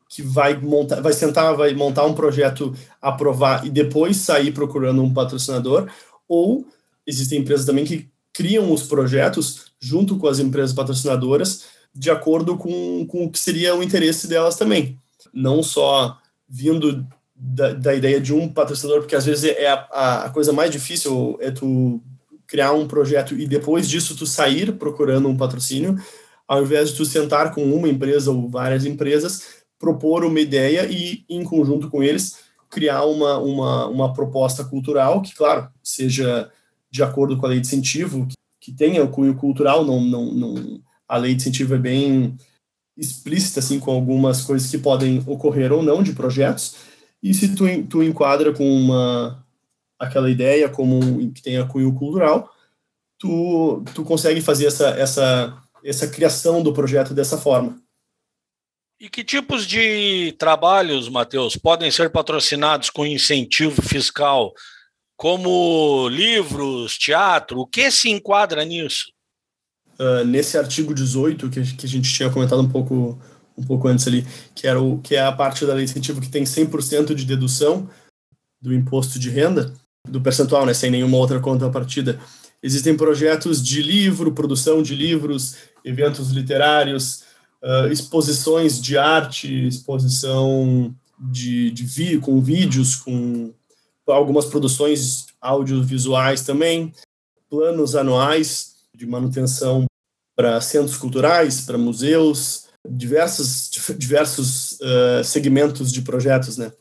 que 0.09 0.23
vai 0.23 0.57
montar, 0.57 1.01
vai 1.01 1.13
sentar, 1.13 1.55
vai 1.57 1.75
montar 1.75 2.07
um 2.07 2.15
projeto, 2.15 2.73
aprovar 3.03 3.67
e 3.67 3.71
depois 3.71 4.17
sair 4.19 4.53
procurando 4.53 5.03
um 5.03 5.13
patrocinador, 5.13 5.91
ou 6.29 6.65
existem 7.05 7.41
empresas 7.41 7.67
também 7.67 7.85
que 7.85 8.09
criam 8.33 8.73
os 8.73 8.85
projetos 8.85 9.73
junto 9.81 10.17
com 10.17 10.29
as 10.29 10.39
empresas 10.39 10.73
patrocinadoras 10.73 11.65
de 11.93 12.09
acordo 12.09 12.57
com, 12.57 13.05
com 13.07 13.25
o 13.25 13.31
que 13.31 13.39
seria 13.39 13.75
o 13.75 13.83
interesse 13.83 14.29
delas 14.29 14.57
também. 14.57 14.97
Não 15.35 15.63
só 15.63 16.17
vindo 16.49 17.05
da, 17.35 17.73
da 17.73 17.95
ideia 17.95 18.21
de 18.21 18.33
um 18.33 18.49
patrocinador, 18.49 19.01
porque 19.01 19.17
às 19.17 19.27
vezes 19.27 19.45
é 19.45 19.69
a, 19.69 20.27
a 20.27 20.31
coisa 20.31 20.53
mais 20.53 20.71
difícil 20.71 21.37
é 21.41 21.51
tu 21.51 22.01
criar 22.47 22.73
um 22.73 22.87
projeto 22.87 23.35
e 23.35 23.47
depois 23.47 23.89
disso 23.89 24.17
tu 24.17 24.25
sair 24.25 24.73
procurando 24.73 25.29
um 25.29 25.37
patrocínio, 25.37 25.99
ao 26.47 26.63
invés 26.63 26.91
de 26.91 26.97
tu 26.97 27.05
sentar 27.05 27.53
com 27.55 27.63
uma 27.65 27.89
empresa 27.89 28.31
ou 28.31 28.49
várias 28.49 28.85
empresas, 28.85 29.65
propor 29.79 30.25
uma 30.25 30.41
ideia 30.41 30.87
e, 30.91 31.25
em 31.29 31.43
conjunto 31.45 31.91
com 31.91 32.03
eles, 32.03 32.39
criar 32.71 33.05
uma, 33.05 33.39
uma, 33.39 33.87
uma 33.87 34.13
proposta 34.13 34.65
cultural 34.65 35.23
que, 35.23 35.35
claro, 35.35 35.69
seja 35.83 36.51
de 36.91 37.03
acordo 37.03 37.37
com 37.37 37.47
a 37.47 37.49
lei 37.49 37.61
de 37.61 37.67
incentivo, 37.67 38.27
que, 38.27 38.37
que 38.61 38.73
tenha 38.73 39.05
o 39.05 39.09
cunho 39.09 39.35
cultural, 39.35 39.85
não, 39.85 40.01
não, 40.01 40.33
não, 40.33 40.81
a 41.09 41.17
lei 41.17 41.35
de 41.35 41.43
incentivo 41.43 41.75
é 41.75 41.79
bem 41.79 42.37
explícita, 42.97 43.61
assim, 43.61 43.79
com 43.79 43.91
algumas 43.91 44.43
coisas 44.43 44.71
que 44.71 44.79
podem 44.79 45.23
ocorrer 45.27 45.73
ou 45.73 45.83
não 45.83 46.03
de 46.03 46.13
projetos, 46.13 46.77
e 47.23 47.35
se 47.35 47.55
tu, 47.55 47.65
tu 47.85 48.03
enquadra 48.03 48.53
com 48.53 48.65
uma 48.65 49.45
aquela 49.99 50.31
ideia 50.31 50.69
como 50.69 51.01
que 51.33 51.43
tenha 51.43 51.67
cunho 51.67 51.95
cultural, 51.95 52.51
tu, 53.19 53.83
tu 53.95 54.05
consegue 54.05 54.41
fazer 54.41 54.67
essa, 54.67 54.89
essa, 54.91 55.63
essa 55.87 56.09
criação 56.09 56.63
do 56.63 56.73
projeto 56.73 57.15
dessa 57.15 57.39
forma. 57.39 57.81
E 58.99 59.09
que 59.09 59.23
tipos 59.23 59.67
de 59.67 60.33
trabalhos, 60.39 61.09
Matheus, 61.09 61.57
podem 61.57 61.91
ser 61.91 62.11
patrocinados 62.11 62.89
com 62.89 63.05
incentivo 63.05 63.83
fiscal, 63.83 64.53
como 65.17 66.09
livros, 66.09 66.97
teatro? 66.97 67.61
O 67.61 67.67
que 67.67 67.91
se 67.91 68.09
enquadra 68.09 68.65
nisso? 68.65 69.07
uh, 69.99 70.25
nesse 70.25 70.57
artigo 70.57 70.95
18, 70.95 71.51
que, 71.51 71.63
que 71.75 71.87
a 71.87 71.89
gente 71.89 72.13
tinha 72.13 72.31
comentado 72.31 72.61
um 72.61 72.69
pouco, 72.69 73.19
um 73.57 73.65
pouco 73.65 73.89
antes 73.89 74.07
ali, 74.07 74.27
que, 74.55 74.67
era 74.67 74.81
o, 74.81 74.99
que 74.99 75.17
é 75.17 75.23
a 75.23 75.33
parte 75.33 75.65
da 75.67 75.75
lei 75.75 75.85
de 75.85 75.91
incentivo 75.91 76.21
que 76.21 76.29
tem 76.31 76.45
100% 76.45 77.15
de 77.15 77.25
dedução 77.25 77.89
do 78.61 78.75
imposto 78.75 79.19
de 79.19 79.31
renda, 79.31 79.73
do 80.09 80.21
percentual, 80.21 80.65
né, 80.65 80.75
sem 80.75 80.91
nenhuma 80.91 81.17
outra 81.17 81.41
conta 81.41 81.69
partida. 81.71 82.19
Existem 82.67 82.97
projetos 82.97 83.65
de 83.65 83.81
livro, 83.81 84.33
produção 84.33 84.83
de 84.83 84.93
livros, 84.93 85.55
eventos 85.85 86.31
literários, 86.33 87.23
uh, 87.63 87.87
exposições 87.93 88.83
de 88.83 88.99
arte, 88.99 89.69
exposição 89.69 90.93
de, 91.17 91.71
de 91.71 91.85
vi, 91.85 92.19
com 92.19 92.41
vídeos, 92.41 92.97
com 92.97 93.55
algumas 94.09 94.47
produções 94.47 95.27
audiovisuais 95.41 96.43
também, 96.43 96.93
planos 97.49 97.95
anuais 97.95 98.75
de 98.93 99.07
manutenção 99.07 99.85
para 100.35 100.61
centros 100.61 100.97
culturais, 100.97 101.61
para 101.61 101.79
museus, 101.79 102.65
diversos, 102.85 103.71
diversos 103.97 104.73
uh, 104.81 105.23
segmentos 105.23 105.93
de 105.93 106.03
projetos, 106.03 106.57
né? 106.57 106.73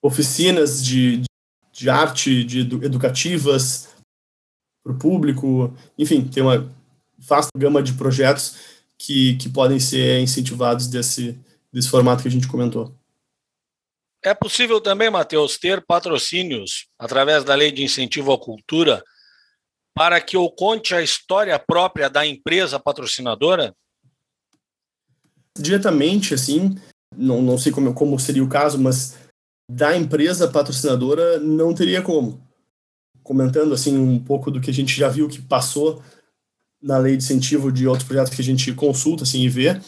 Oficinas 0.00 0.80
de, 0.80 1.22
de 1.72 1.90
arte, 1.90 2.44
de 2.44 2.60
educativas 2.60 3.89
para 4.82 4.92
o 4.92 4.98
público, 4.98 5.74
enfim, 5.98 6.26
tem 6.26 6.42
uma 6.42 6.70
vasta 7.18 7.50
gama 7.56 7.82
de 7.82 7.92
projetos 7.92 8.56
que, 8.98 9.36
que 9.36 9.48
podem 9.48 9.78
ser 9.78 10.20
incentivados 10.20 10.86
desse, 10.86 11.38
desse 11.72 11.88
formato 11.88 12.22
que 12.22 12.28
a 12.28 12.30
gente 12.30 12.48
comentou. 12.48 12.94
É 14.22 14.34
possível 14.34 14.80
também, 14.80 15.08
Matheus, 15.08 15.56
ter 15.58 15.84
patrocínios 15.84 16.88
através 16.98 17.42
da 17.42 17.54
lei 17.54 17.72
de 17.72 17.82
incentivo 17.82 18.32
à 18.32 18.38
cultura 18.38 19.02
para 19.94 20.20
que 20.20 20.36
eu 20.36 20.48
conte 20.50 20.94
a 20.94 21.02
história 21.02 21.58
própria 21.58 22.08
da 22.08 22.26
empresa 22.26 22.78
patrocinadora? 22.78 23.74
Diretamente, 25.58 26.34
assim, 26.34 26.74
não, 27.16 27.42
não 27.42 27.58
sei 27.58 27.72
como, 27.72 27.92
como 27.92 28.18
seria 28.18 28.44
o 28.44 28.48
caso, 28.48 28.78
mas 28.78 29.16
da 29.70 29.96
empresa 29.96 30.48
patrocinadora 30.48 31.38
não 31.38 31.74
teria 31.74 32.02
como. 32.02 32.40
Comentando 33.30 33.72
assim 33.72 33.96
um 33.96 34.18
pouco 34.18 34.50
do 34.50 34.60
que 34.60 34.70
a 34.70 34.74
gente 34.74 34.92
já 34.92 35.08
viu 35.08 35.28
que 35.28 35.40
passou 35.40 36.02
na 36.82 36.98
lei 36.98 37.16
de 37.16 37.22
incentivo 37.22 37.70
de 37.70 37.86
outros 37.86 38.04
projetos 38.04 38.34
que 38.34 38.42
a 38.42 38.44
gente 38.44 38.72
consulta 38.72 39.22
assim, 39.22 39.42
e 39.42 39.48
vê, 39.48 39.80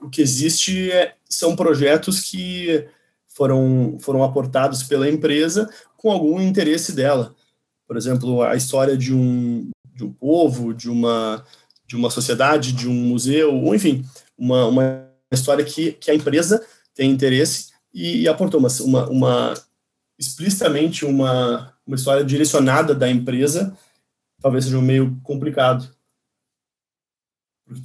o 0.00 0.08
que 0.08 0.22
existe 0.22 0.92
é, 0.92 1.16
são 1.28 1.56
projetos 1.56 2.20
que 2.20 2.86
foram, 3.26 3.98
foram 3.98 4.22
aportados 4.22 4.84
pela 4.84 5.10
empresa 5.10 5.68
com 5.96 6.12
algum 6.12 6.40
interesse 6.40 6.92
dela. 6.92 7.34
Por 7.84 7.96
exemplo, 7.96 8.42
a 8.42 8.54
história 8.54 8.96
de 8.96 9.12
um, 9.12 9.70
de 9.92 10.04
um 10.04 10.12
povo, 10.12 10.72
de 10.72 10.88
uma, 10.88 11.44
de 11.84 11.96
uma 11.96 12.10
sociedade, 12.10 12.70
de 12.70 12.88
um 12.88 12.94
museu, 12.94 13.56
ou 13.56 13.74
enfim, 13.74 14.04
uma, 14.38 14.66
uma 14.66 15.10
história 15.32 15.64
que, 15.64 15.94
que 15.94 16.12
a 16.12 16.14
empresa 16.14 16.64
tem 16.94 17.10
interesse 17.10 17.72
e, 17.92 18.20
e 18.20 18.28
aportou 18.28 18.60
uma, 18.60 18.68
uma, 18.82 19.10
uma, 19.10 19.54
explicitamente 20.16 21.04
uma, 21.04 21.73
uma 21.86 21.96
história 21.96 22.24
direcionada 22.24 22.94
da 22.94 23.08
empresa, 23.08 23.76
talvez 24.40 24.64
seja 24.64 24.80
meio 24.80 25.18
complicado. 25.22 25.88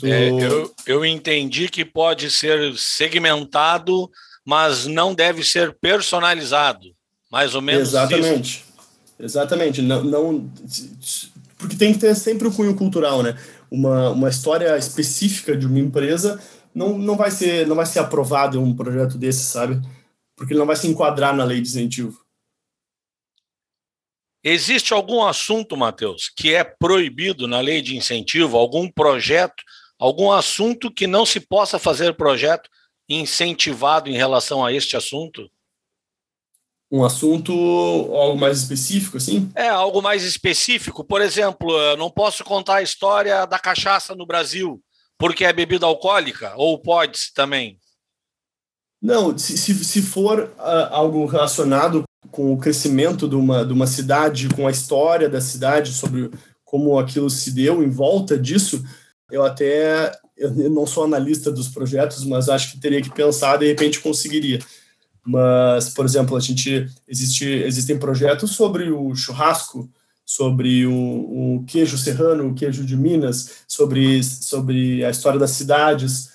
É, 0.04 0.30
eu, 0.30 0.74
eu 0.86 1.06
entendi 1.06 1.70
que 1.70 1.86
pode 1.86 2.30
ser 2.30 2.78
segmentado, 2.78 4.10
mas 4.46 4.86
não 4.86 5.14
deve 5.14 5.44
ser 5.44 5.74
personalizado. 5.80 6.94
Mais 7.32 7.56
ou 7.56 7.62
menos 7.62 7.90
Exatamente. 7.90 8.60
Isso. 8.60 8.70
Exatamente. 9.20 9.82
Não, 9.82 10.04
não, 10.04 10.52
porque 11.58 11.76
tem 11.76 11.94
que 11.94 12.00
ter 12.00 12.16
sempre 12.16 12.48
o 12.48 12.54
cunho 12.54 12.76
cultural, 12.76 13.22
né? 13.22 13.38
Uma, 13.70 14.10
uma 14.10 14.30
história 14.30 14.78
específica 14.78 15.56
de 15.56 15.68
uma 15.68 15.80
empresa 15.80 16.42
não, 16.74 16.98
não, 16.98 17.16
vai 17.16 17.30
ser, 17.32 17.68
não 17.68 17.76
vai 17.76 17.86
ser 17.86 18.00
aprovado 18.00 18.62
um 18.62 18.76
projeto 18.76 19.18
desse, 19.18 19.44
sabe? 19.44 19.82
Porque 20.36 20.54
ele 20.54 20.60
não 20.60 20.66
vai 20.66 20.76
se 20.76 20.88
enquadrar 20.88 21.36
na 21.36 21.44
lei 21.44 21.62
de 21.62 21.68
incentivo. 21.68 22.20
Existe 24.44 24.94
algum 24.94 25.24
assunto, 25.24 25.76
Matheus, 25.76 26.32
que 26.36 26.54
é 26.54 26.64
proibido 26.64 27.48
na 27.48 27.60
lei 27.60 27.82
de 27.82 27.98
incentivo, 27.98 28.58
algum 28.58 28.90
projeto, 28.90 29.64
algum 29.98 30.32
assunto 30.32 30.92
que 30.92 31.06
não 31.06 31.26
se 31.26 31.40
possa 31.40 31.78
fazer 31.78 32.16
projeto 32.16 32.70
incentivado 33.08 34.10
em 34.10 34.16
relação 34.16 34.64
a 34.66 34.72
este 34.72 34.96
assunto? 34.96 35.50
um 36.92 37.04
assunto 37.04 37.54
algo 37.54 38.38
mais 38.38 38.60
específico, 38.60 39.18
assim? 39.18 39.52
É, 39.56 39.68
algo 39.70 40.02
mais 40.02 40.24
específico. 40.24 41.04
Por 41.04 41.22
exemplo, 41.22 41.72
eu 41.72 41.98
não 41.98 42.10
posso 42.10 42.44
contar 42.44 42.78
a 42.78 42.82
história 42.82 43.46
da 43.46 43.60
cachaça 43.60 44.16
no 44.16 44.26
Brasil, 44.26 44.82
porque 45.18 45.46
é 45.46 45.54
bebida 45.54 45.86
alcoólica, 45.86 46.54
ou 46.58 46.82
pode 46.82 47.32
também? 47.36 47.78
Não, 49.02 49.38
se, 49.38 49.58
se, 49.58 49.74
se 49.86 50.02
for 50.02 50.52
uh, 50.58 50.92
algo 50.92 51.26
relacionado 51.26 52.04
com 52.32 52.54
o 52.54 52.58
crescimento 52.58 53.28
de 53.28 53.36
uma, 53.36 53.66
de 53.66 53.74
uma 53.74 53.88
cidade, 53.88 54.50
com 54.50 54.68
a 54.68 54.72
história 54.72 55.30
da 55.30 55.40
cidade, 55.40 55.94
sobre 55.94 56.30
como 56.66 57.00
aquilo 57.00 57.30
se 57.30 57.52
deu 57.52 57.84
em 57.84 57.90
volta 57.90 58.38
disso, 58.38 58.84
eu 59.32 59.44
até 59.44 60.12
eu 60.40 60.52
não 60.70 60.88
sou 60.88 61.04
analista 61.04 61.52
dos 61.52 61.68
projetos, 61.68 62.24
mas 62.24 62.48
acho 62.48 62.72
que 62.72 62.80
teria 62.80 63.02
que 63.02 63.14
pensar, 63.14 63.58
de 63.58 63.68
repente 63.68 64.00
conseguiria. 64.00 64.60
Mas, 65.26 65.90
por 65.90 66.06
exemplo, 66.06 66.36
a 66.38 66.40
gente 66.40 66.88
existe, 67.08 67.46
existem 67.46 68.00
projetos 68.00 68.52
sobre 68.52 68.90
o 68.90 69.14
churrasco, 69.14 69.90
sobre 70.26 70.86
o, 70.86 70.94
o, 70.94 71.64
queijo 71.68 71.98
serrano, 71.98 72.48
o 72.48 72.54
queijo 72.54 72.86
de 72.86 72.96
Minas, 72.96 73.64
sobre, 73.68 74.24
sobre 74.24 75.04
a 75.04 75.10
história 75.10 75.38
das 75.38 75.52
cidades. 75.52 76.30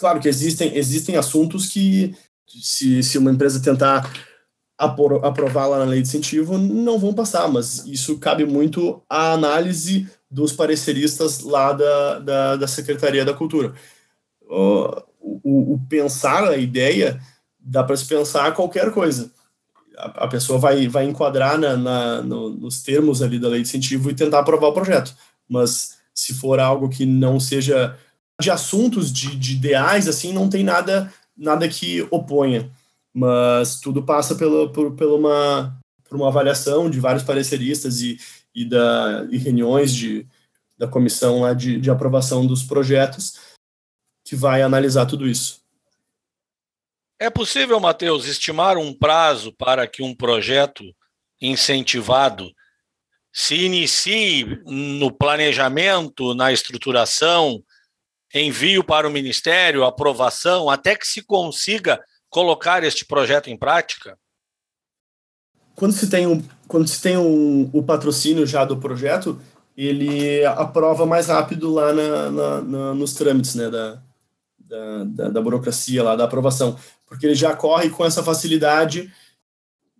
Claro 0.00 0.18
que 0.18 0.28
existem, 0.28 0.74
existem 0.76 1.16
assuntos 1.16 1.66
que, 1.66 2.16
se, 2.46 3.02
se 3.02 3.18
uma 3.18 3.30
empresa 3.30 3.62
tentar 3.62 4.10
aprovar 4.78 5.66
lá 5.66 5.78
na 5.78 5.84
lei 5.84 6.00
de 6.00 6.08
incentivo, 6.08 6.56
não 6.56 6.98
vão 6.98 7.12
passar, 7.12 7.46
mas 7.48 7.84
isso 7.86 8.18
cabe 8.18 8.46
muito 8.46 9.02
à 9.08 9.32
análise 9.32 10.08
dos 10.30 10.52
pareceristas 10.52 11.40
lá 11.40 11.74
da, 11.74 12.18
da, 12.18 12.56
da 12.56 12.66
Secretaria 12.66 13.26
da 13.26 13.34
Cultura. 13.34 13.74
O, 14.40 15.02
o, 15.20 15.74
o 15.74 15.80
pensar 15.86 16.48
a 16.48 16.56
ideia, 16.56 17.20
dá 17.58 17.84
para 17.84 17.96
se 17.96 18.06
pensar 18.06 18.54
qualquer 18.54 18.90
coisa 18.90 19.30
a, 20.00 20.26
pessoa 20.28 20.58
vai, 20.58 20.88
vai 20.88 21.04
enquadrar 21.04 21.58
na, 21.58 21.76
na 21.76 22.22
no, 22.22 22.50
nos 22.50 22.82
termos 22.82 23.22
ali 23.22 23.38
da 23.38 23.48
lei 23.48 23.62
de 23.62 23.68
incentivo 23.68 24.10
e 24.10 24.14
tentar 24.14 24.40
aprovar 24.40 24.68
o 24.68 24.72
projeto. 24.72 25.14
Mas 25.48 25.98
se 26.14 26.34
for 26.34 26.58
algo 26.58 26.88
que 26.88 27.04
não 27.04 27.38
seja 27.38 27.96
de 28.40 28.50
assuntos, 28.50 29.12
de, 29.12 29.36
de 29.36 29.52
ideais, 29.54 30.08
assim, 30.08 30.32
não 30.32 30.48
tem 30.48 30.64
nada, 30.64 31.12
nada 31.36 31.68
que 31.68 32.06
oponha. 32.10 32.70
Mas 33.12 33.80
tudo 33.80 34.02
passa 34.02 34.34
pela, 34.34 34.72
por, 34.72 34.94
pela 34.94 35.14
uma, 35.14 35.80
por 36.08 36.16
uma 36.16 36.28
avaliação 36.28 36.88
de 36.88 36.98
vários 36.98 37.22
pareceristas 37.22 38.00
e, 38.00 38.18
e, 38.54 38.64
da, 38.64 39.26
e 39.30 39.38
reuniões 39.38 39.92
de, 39.92 40.26
da 40.78 40.88
comissão 40.88 41.42
lá 41.42 41.52
de, 41.52 41.80
de 41.80 41.90
aprovação 41.90 42.46
dos 42.46 42.62
projetos 42.62 43.38
que 44.24 44.34
vai 44.34 44.62
analisar 44.62 45.06
tudo 45.06 45.28
isso. 45.28 45.60
É 47.18 47.28
possível, 47.28 47.78
Matheus, 47.78 48.26
estimar 48.26 48.78
um 48.78 48.94
prazo 48.94 49.52
para 49.52 49.86
que 49.86 50.02
um 50.02 50.14
projeto 50.14 50.84
incentivado 51.40 52.50
se 53.32 53.54
inicie 53.54 54.44
no 54.64 55.12
planejamento, 55.12 56.34
na 56.34 56.52
estruturação, 56.52 57.62
envio 58.34 58.84
para 58.84 59.08
o 59.08 59.10
Ministério, 59.10 59.84
aprovação, 59.84 60.70
até 60.70 60.94
que 60.94 61.06
se 61.06 61.22
consiga 61.22 62.00
colocar 62.28 62.84
este 62.84 63.04
projeto 63.04 63.48
em 63.48 63.56
prática? 63.56 64.16
Quando 65.74 65.92
se 65.92 66.08
tem, 66.08 66.26
um, 66.26 66.42
quando 66.68 66.86
se 66.86 67.00
tem 67.00 67.16
um, 67.16 67.68
o 67.72 67.82
patrocínio 67.82 68.46
já 68.46 68.64
do 68.64 68.76
projeto, 68.76 69.40
ele 69.76 70.44
aprova 70.44 71.06
mais 71.06 71.28
rápido 71.28 71.72
lá 71.72 71.92
na, 71.92 72.30
na, 72.30 72.60
na 72.60 72.94
nos 72.94 73.14
trâmites 73.14 73.54
né, 73.54 73.70
da, 73.70 74.02
da, 74.58 75.04
da, 75.04 75.28
da 75.30 75.40
burocracia 75.40 76.02
lá, 76.02 76.14
da 76.14 76.24
aprovação 76.24 76.76
porque 77.10 77.26
ele 77.26 77.34
já 77.34 77.54
corre 77.56 77.90
com 77.90 78.06
essa 78.06 78.22
facilidade 78.22 79.12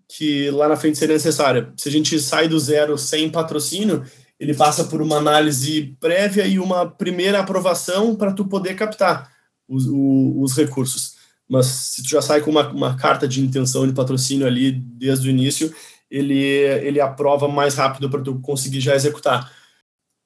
que 0.08 0.48
lá 0.50 0.68
na 0.68 0.76
frente 0.76 0.96
seria 0.96 1.16
necessária. 1.16 1.72
Se 1.76 1.88
a 1.88 1.92
gente 1.92 2.18
sai 2.20 2.46
do 2.46 2.58
zero 2.58 2.96
sem 2.96 3.28
patrocínio, 3.28 4.04
ele 4.40 4.54
passa 4.54 4.84
por 4.84 5.02
uma 5.02 5.18
análise 5.18 5.94
prévia 6.00 6.46
e 6.46 6.58
uma 6.58 6.86
primeira 6.86 7.40
aprovação 7.40 8.16
para 8.16 8.32
tu 8.32 8.46
poder 8.46 8.74
captar 8.74 9.30
os, 9.68 9.86
os, 9.86 10.56
recursos. 10.56 11.16
Mas 11.46 11.66
se 11.66 12.02
tu 12.02 12.08
já 12.08 12.22
sai 12.22 12.40
com 12.40 12.50
uma, 12.50 12.66
uma 12.70 12.96
carta 12.96 13.28
de 13.28 13.42
intenção 13.42 13.86
de 13.86 13.92
patrocínio 13.92 14.46
ali 14.46 14.72
desde 14.72 15.28
o 15.28 15.30
início, 15.30 15.72
ele, 16.10 16.38
ele 16.38 17.00
aprova 17.02 17.46
mais 17.48 17.74
rápido 17.74 18.08
para 18.08 18.22
tu 18.22 18.40
conseguir 18.40 18.80
já 18.80 18.94
executar. 18.94 19.52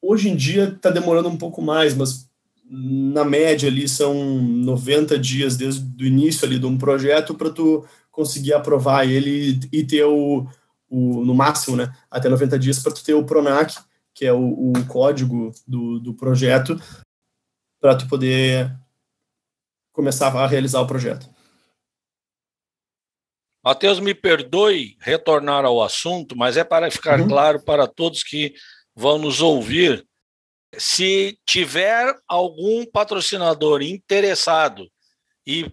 Hoje 0.00 0.28
em 0.28 0.36
dia 0.36 0.68
está 0.68 0.90
demorando 0.90 1.28
um 1.28 1.36
pouco 1.36 1.60
mais, 1.60 1.92
mas 1.92 2.30
na 2.70 3.24
média 3.24 3.68
ali 3.68 3.88
são 3.88 4.14
90 4.14 5.18
dias 5.18 5.56
desde 5.56 6.04
o 6.04 6.06
início 6.06 6.46
ali 6.46 6.58
de 6.58 6.66
um 6.66 6.78
projeto 6.78 7.34
para 7.34 7.50
tu 7.50 7.84
conseguir 8.12 8.54
aprovar 8.54 9.08
ele 9.08 9.58
e 9.72 9.82
ter 9.82 10.04
o, 10.04 10.46
o 10.88 11.24
no 11.24 11.34
máximo, 11.34 11.76
né, 11.76 11.92
até 12.08 12.28
90 12.28 12.56
dias 12.60 12.78
para 12.78 12.92
tu 12.92 13.02
ter 13.02 13.14
o 13.14 13.24
Pronac, 13.24 13.74
que 14.14 14.24
é 14.24 14.32
o, 14.32 14.72
o 14.72 14.86
código 14.86 15.52
do, 15.66 15.98
do 15.98 16.14
projeto, 16.14 16.80
para 17.80 17.96
tu 17.96 18.08
poder 18.08 18.72
começar 19.92 20.28
a 20.28 20.46
realizar 20.46 20.80
o 20.80 20.86
projeto. 20.86 21.28
Matheus, 23.62 23.98
me 23.98 24.14
perdoe 24.14 24.96
retornar 25.00 25.64
ao 25.64 25.82
assunto, 25.82 26.36
mas 26.36 26.56
é 26.56 26.62
para 26.62 26.90
ficar 26.90 27.20
uhum. 27.20 27.28
claro 27.28 27.64
para 27.64 27.86
todos 27.86 28.22
que 28.22 28.54
vão 28.94 29.18
nos 29.18 29.40
ouvir 29.40 30.06
se 30.76 31.38
tiver 31.46 32.14
algum 32.28 32.84
patrocinador 32.84 33.80
interessado 33.82 34.90
e 35.46 35.70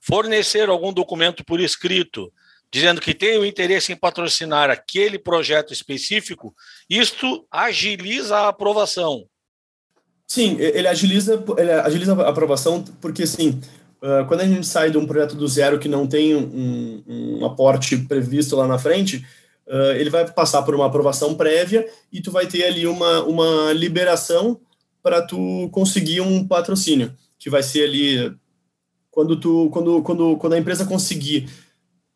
fornecer 0.00 0.68
algum 0.68 0.92
documento 0.92 1.44
por 1.44 1.60
escrito 1.60 2.32
dizendo 2.72 3.00
que 3.00 3.12
tem 3.12 3.38
o 3.38 3.44
interesse 3.44 3.92
em 3.92 3.96
patrocinar 3.96 4.70
aquele 4.70 5.18
projeto 5.18 5.72
específico, 5.72 6.54
isto 6.88 7.46
agiliza 7.50 8.36
a 8.36 8.48
aprovação. 8.48 9.26
Sim, 10.26 10.56
ele 10.58 10.88
agiliza, 10.88 11.44
ele 11.58 11.70
agiliza 11.72 12.14
a 12.14 12.28
aprovação 12.30 12.82
porque, 13.00 13.24
assim, 13.24 13.60
quando 14.26 14.40
a 14.40 14.46
gente 14.46 14.66
sai 14.66 14.90
de 14.90 14.96
um 14.96 15.06
projeto 15.06 15.36
do 15.36 15.46
zero 15.46 15.78
que 15.78 15.88
não 15.88 16.06
tem 16.06 16.34
um, 16.34 17.04
um 17.06 17.46
aporte 17.46 17.96
previsto 17.96 18.56
lá 18.56 18.66
na 18.66 18.78
frente, 18.78 19.24
uh, 19.66 19.92
ele 19.92 20.10
vai 20.10 20.28
passar 20.30 20.62
por 20.62 20.74
uma 20.74 20.86
aprovação 20.86 21.34
prévia 21.34 21.86
e 22.10 22.20
tu 22.20 22.32
vai 22.32 22.46
ter 22.46 22.64
ali 22.64 22.86
uma, 22.86 23.22
uma 23.22 23.72
liberação 23.72 24.58
para 25.02 25.22
tu 25.22 25.68
conseguir 25.70 26.20
um 26.20 26.46
patrocínio, 26.46 27.14
que 27.38 27.50
vai 27.50 27.62
ser 27.62 27.84
ali 27.84 28.34
quando 29.10 29.38
tu 29.38 29.68
quando 29.70 30.02
quando 30.02 30.36
quando 30.36 30.52
a 30.54 30.58
empresa 30.58 30.86
conseguir 30.86 31.48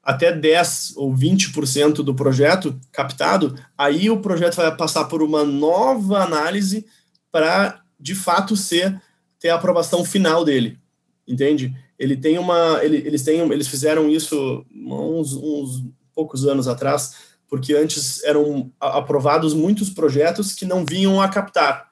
até 0.07 0.31
10 0.31 0.92
ou 0.95 1.12
20% 1.12 1.95
do 1.97 2.14
projeto 2.14 2.79
captado, 2.92 3.59
aí 3.77 4.09
o 4.09 4.21
projeto 4.21 4.55
vai 4.55 4.75
passar 4.77 5.07
por 5.07 5.21
uma 5.21 5.45
nova 5.45 6.23
análise 6.23 6.87
para 7.33 7.83
de 7.99 8.14
fato 8.14 8.57
ser 8.57 9.03
ter 9.40 9.49
a 9.49 9.57
aprovação 9.57 10.05
final 10.05 10.45
dele. 10.45 10.79
Entende? 11.27 11.77
Ele 11.99 12.16
tem 12.16 12.38
uma 12.38 12.79
ele, 12.85 12.99
eles 12.99 13.25
têm 13.25 13.40
eles 13.51 13.66
fizeram 13.66 14.09
isso 14.09 14.64
uns, 14.73 15.33
uns 15.33 15.85
poucos 16.14 16.47
anos 16.47 16.69
atrás 16.69 17.35
porque 17.49 17.75
antes 17.75 18.23
eram 18.23 18.71
aprovados 18.81 19.55
muitos 19.55 19.90
projetos 19.90 20.53
que 20.53 20.64
não 20.64 20.85
vinham 20.85 21.21
a 21.21 21.29
captar. 21.29 21.88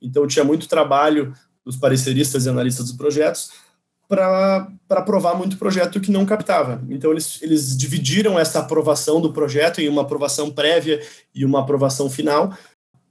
Então, 0.00 0.26
tinha 0.26 0.44
muito 0.44 0.68
trabalho 0.68 1.32
dos 1.64 1.76
pareceristas 1.76 2.46
e 2.46 2.48
analistas 2.48 2.86
dos 2.86 2.96
projetos 2.96 3.50
para 4.08 4.68
aprovar 4.90 5.36
muito 5.36 5.58
projeto 5.58 6.00
que 6.00 6.10
não 6.10 6.24
captava. 6.24 6.82
Então, 6.88 7.10
eles, 7.10 7.42
eles 7.42 7.76
dividiram 7.76 8.38
essa 8.38 8.60
aprovação 8.60 9.20
do 9.20 9.32
projeto 9.32 9.80
em 9.80 9.88
uma 9.88 10.02
aprovação 10.02 10.50
prévia 10.50 11.00
e 11.34 11.44
uma 11.44 11.60
aprovação 11.60 12.08
final, 12.08 12.56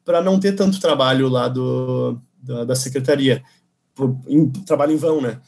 para 0.04 0.22
não 0.22 0.40
ter 0.40 0.54
tanto 0.54 0.80
trabalho 0.80 1.28
lá 1.28 1.48
do, 1.48 2.20
da, 2.42 2.64
da 2.64 2.76
secretaria, 2.76 3.44
em, 4.28 4.50
trabalho 4.50 4.94
em 4.94 4.98
vão, 4.98 5.20
né? 5.20 5.42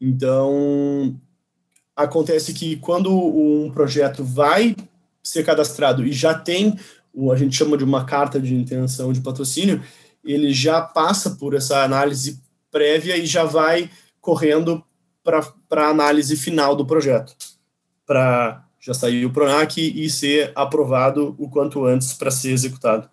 Então, 0.00 1.16
acontece 1.94 2.52
que 2.52 2.76
quando 2.76 3.12
um 3.12 3.70
projeto 3.70 4.24
vai 4.24 4.74
ser 5.22 5.44
cadastrado 5.44 6.06
e 6.06 6.12
já 6.12 6.32
tem 6.34 6.78
o 7.12 7.32
a 7.32 7.36
gente 7.36 7.56
chama 7.56 7.76
de 7.76 7.82
uma 7.82 8.04
carta 8.04 8.40
de 8.40 8.54
intenção 8.54 9.12
de 9.12 9.20
patrocínio, 9.20 9.82
ele 10.24 10.52
já 10.52 10.80
passa 10.80 11.30
por 11.30 11.54
essa 11.54 11.82
análise 11.82 12.40
prévia 12.70 13.16
e 13.16 13.26
já 13.26 13.44
vai 13.44 13.90
correndo 14.20 14.84
para 15.68 15.86
a 15.86 15.90
análise 15.90 16.36
final 16.36 16.74
do 16.74 16.86
projeto, 16.86 17.34
para 18.06 18.64
já 18.80 18.94
sair 18.94 19.24
o 19.24 19.32
PRONAC 19.32 19.78
e 19.80 20.08
ser 20.08 20.52
aprovado 20.54 21.34
o 21.38 21.48
quanto 21.48 21.84
antes 21.84 22.12
para 22.12 22.30
ser 22.30 22.52
executado. 22.52 23.10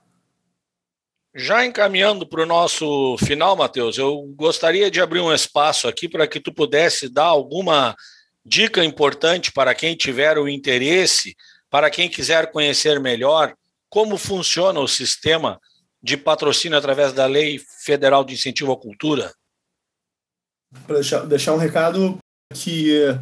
Já 1.33 1.65
encaminhando 1.65 2.25
para 2.25 2.43
o 2.43 2.45
nosso 2.45 3.17
final, 3.17 3.57
Matheus, 3.57 3.97
eu 3.97 4.21
gostaria 4.35 4.89
de 4.89 5.01
abrir 5.01 5.19
um 5.19 5.33
espaço 5.33 5.87
aqui 5.87 6.07
para 6.07 6.27
que 6.27 6.39
tu 6.39 6.53
pudesse 6.53 7.09
dar 7.09 7.25
alguma 7.25 7.95
dica 8.45 8.83
importante 8.85 9.51
para 9.51 9.75
quem 9.75 9.95
tiver 9.95 10.37
o 10.37 10.47
interesse 10.47 11.35
para 11.75 11.89
quem 11.89 12.07
quiser 12.07 12.51
conhecer 12.51 13.01
melhor 13.01 13.53
como 13.89 14.17
funciona 14.17 14.79
o 14.79 14.87
sistema 14.87 15.59
de 16.01 16.15
patrocínio 16.15 16.77
através 16.77 17.11
da 17.11 17.25
Lei 17.25 17.59
Federal 17.83 18.23
de 18.23 18.33
Incentivo 18.33 18.71
à 18.71 18.77
Cultura? 18.77 19.33
Para 20.85 20.95
deixar, 20.95 21.25
deixar 21.25 21.53
um 21.53 21.57
recado 21.57 22.17
que 22.53 23.17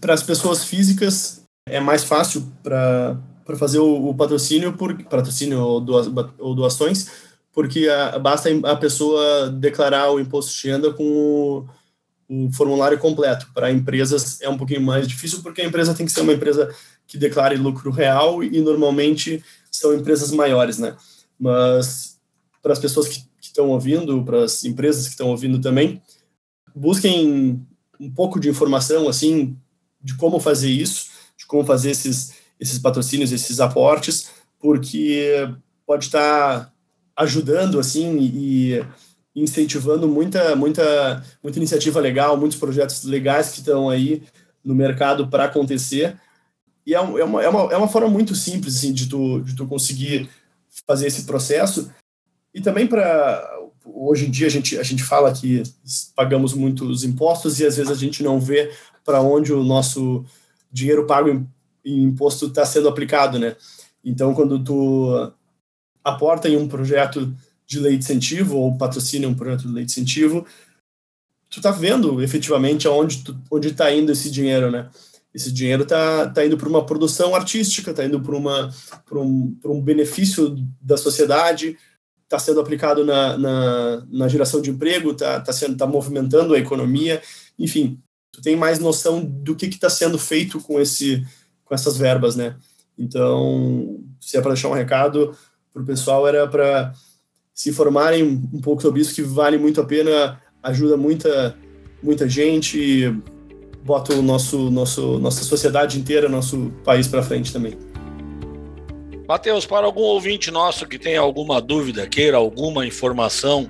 para 0.00 0.14
as 0.14 0.22
pessoas 0.22 0.64
físicas 0.64 1.42
é 1.66 1.80
mais 1.80 2.04
fácil 2.04 2.46
para 2.62 3.16
fazer 3.56 3.78
o, 3.78 4.08
o, 4.08 4.14
patrocínio 4.14 4.72
por 4.72 4.96
patrocínio 5.04 5.60
ou, 5.60 5.80
doa, 5.80 6.34
ou 6.38 6.54
doações, 6.54 7.10
porque 7.52 7.88
a, 7.88 8.18
basta 8.18 8.48
a 8.64 8.76
pessoa 8.76 9.50
declarar 9.50 10.10
o 10.10 10.20
imposto 10.20 10.52
de 10.52 10.68
renda 10.68 10.92
com 10.92 11.04
o, 11.04 11.68
o 12.28 12.52
formulário 12.52 12.98
completo. 12.98 13.48
Para 13.54 13.70
empresas 13.70 14.40
é 14.40 14.48
um 14.48 14.58
pouquinho 14.58 14.82
mais 14.82 15.06
difícil, 15.06 15.42
porque 15.42 15.62
a 15.62 15.64
empresa 15.64 15.94
tem 15.94 16.06
que 16.06 16.12
ser 16.12 16.20
uma 16.20 16.32
empresa 16.32 16.74
que 17.06 17.18
declare 17.18 17.56
lucro 17.56 17.90
real 17.90 18.42
e 18.44 18.60
normalmente 18.60 19.42
são 19.70 19.94
empresas 19.94 20.30
maiores, 20.30 20.78
né? 20.78 20.94
Mas 21.38 22.18
para 22.62 22.72
as 22.72 22.78
pessoas 22.78 23.08
que 23.08 23.24
estão 23.40 23.68
ouvindo, 23.70 24.22
para 24.24 24.44
as 24.44 24.64
empresas 24.64 25.04
que 25.04 25.12
estão 25.12 25.28
ouvindo 25.28 25.60
também, 25.60 26.02
busquem 26.78 27.66
um 27.98 28.10
pouco 28.10 28.38
de 28.38 28.48
informação, 28.48 29.08
assim, 29.08 29.56
de 30.00 30.14
como 30.14 30.38
fazer 30.38 30.70
isso, 30.70 31.08
de 31.36 31.44
como 31.46 31.64
fazer 31.64 31.90
esses, 31.90 32.34
esses 32.58 32.78
patrocínios, 32.78 33.32
esses 33.32 33.60
aportes, 33.60 34.30
porque 34.58 35.48
pode 35.86 36.04
estar 36.04 36.72
ajudando 37.16 37.80
assim 37.80 38.18
e 38.20 38.84
incentivando 39.34 40.08
muita 40.08 40.54
muita 40.54 41.24
muita 41.42 41.58
iniciativa 41.58 42.00
legal, 42.00 42.36
muitos 42.36 42.58
projetos 42.58 43.02
legais 43.04 43.50
que 43.50 43.58
estão 43.58 43.90
aí 43.90 44.22
no 44.64 44.74
mercado 44.74 45.28
para 45.28 45.44
acontecer. 45.44 46.16
E 46.86 46.94
é, 46.94 46.98
é, 46.98 47.00
uma, 47.00 47.42
é, 47.42 47.48
uma, 47.48 47.72
é 47.72 47.76
uma 47.76 47.88
forma 47.88 48.08
muito 48.08 48.34
simples 48.34 48.76
assim, 48.76 48.92
de, 48.92 49.08
tu, 49.08 49.40
de 49.40 49.54
tu 49.54 49.66
conseguir 49.66 50.28
fazer 50.86 51.06
esse 51.06 51.24
processo. 51.24 51.90
E 52.54 52.60
também 52.60 52.86
para. 52.86 53.56
Hoje 53.84 54.26
em 54.26 54.30
dia 54.30 54.46
a 54.46 54.50
gente, 54.50 54.78
a 54.78 54.82
gente 54.82 55.02
fala 55.02 55.32
que 55.32 55.62
pagamos 56.14 56.52
muitos 56.52 57.04
impostos 57.04 57.58
e 57.58 57.66
às 57.66 57.76
vezes 57.76 57.90
a 57.90 57.94
gente 57.94 58.22
não 58.22 58.38
vê 58.38 58.70
para 59.02 59.22
onde 59.22 59.52
o 59.52 59.64
nosso 59.64 60.24
dinheiro 60.70 61.06
pago 61.06 61.30
em, 61.30 61.48
em 61.84 62.04
imposto 62.04 62.46
está 62.46 62.66
sendo 62.66 62.88
aplicado, 62.88 63.38
né? 63.38 63.56
Então, 64.04 64.34
quando 64.34 64.62
tu 64.62 65.32
aporta 66.04 66.48
em 66.48 66.56
um 66.56 66.68
projeto 66.68 67.34
de 67.66 67.78
lei 67.78 67.96
de 67.96 68.04
incentivo 68.04 68.56
ou 68.56 68.76
patrocina 68.76 69.28
um 69.28 69.34
projeto 69.34 69.66
de 69.66 69.74
lei 69.74 69.84
de 69.84 69.92
incentivo, 69.92 70.46
tu 71.50 71.60
tá 71.60 71.70
vendo 71.70 72.22
efetivamente 72.22 72.86
aonde 72.86 73.24
tu, 73.24 73.38
onde 73.50 73.68
está 73.68 73.92
indo 73.92 74.12
esse 74.12 74.30
dinheiro, 74.30 74.70
né? 74.70 74.88
Esse 75.34 75.52
dinheiro 75.52 75.84
tá, 75.84 76.28
tá 76.30 76.44
indo 76.44 76.56
para 76.56 76.68
uma 76.68 76.84
produção 76.84 77.34
artística, 77.34 77.92
tá 77.92 78.04
indo 78.04 78.20
para 78.20 78.34
uma 78.34 78.74
para 79.04 79.18
um, 79.18 79.56
um 79.64 79.80
benefício 79.80 80.56
da 80.80 80.96
sociedade, 80.96 81.76
está 82.28 82.38
sendo 82.38 82.60
aplicado 82.60 83.06
na, 83.06 83.38
na, 83.38 84.06
na, 84.10 84.28
geração 84.28 84.60
de 84.60 84.70
emprego, 84.70 85.12
está 85.12 85.40
tá 85.40 85.50
sendo 85.50 85.76
tá 85.76 85.86
movimentando 85.86 86.52
a 86.54 86.58
economia, 86.58 87.22
enfim, 87.58 87.98
tu 88.30 88.42
tem 88.42 88.54
mais 88.54 88.78
noção 88.78 89.24
do 89.24 89.56
que 89.56 89.64
está 89.64 89.88
sendo 89.88 90.18
feito 90.18 90.60
com 90.60 90.78
esse 90.78 91.26
com 91.64 91.74
essas 91.74 91.96
verbas, 91.96 92.36
né? 92.36 92.56
Então, 92.98 94.00
se 94.20 94.36
é 94.36 94.40
para 94.40 94.52
deixar 94.52 94.68
um 94.68 94.74
recado 94.74 95.34
para 95.72 95.82
o 95.82 95.86
pessoal, 95.86 96.26
era 96.26 96.46
para 96.46 96.92
se 97.54 97.70
informarem 97.70 98.22
um 98.24 98.60
pouco 98.60 98.82
sobre 98.82 99.00
isso, 99.00 99.14
que 99.14 99.22
vale 99.22 99.58
muito 99.58 99.80
a 99.80 99.84
pena, 99.84 100.40
ajuda 100.62 100.96
muita, 100.96 101.56
muita 102.02 102.28
gente, 102.28 103.12
bota 103.84 104.14
o 104.14 104.22
nosso, 104.22 104.70
nosso, 104.70 105.18
nossa 105.18 105.44
sociedade 105.44 105.98
inteira, 105.98 106.28
nosso 106.28 106.72
país 106.84 107.06
para 107.06 107.22
frente 107.22 107.52
também. 107.52 107.87
Matheus, 109.28 109.66
para 109.66 109.84
algum 109.84 110.00
ouvinte 110.00 110.50
nosso 110.50 110.86
que 110.86 110.98
tenha 110.98 111.20
alguma 111.20 111.60
dúvida, 111.60 112.06
queira 112.06 112.38
alguma 112.38 112.86
informação 112.86 113.68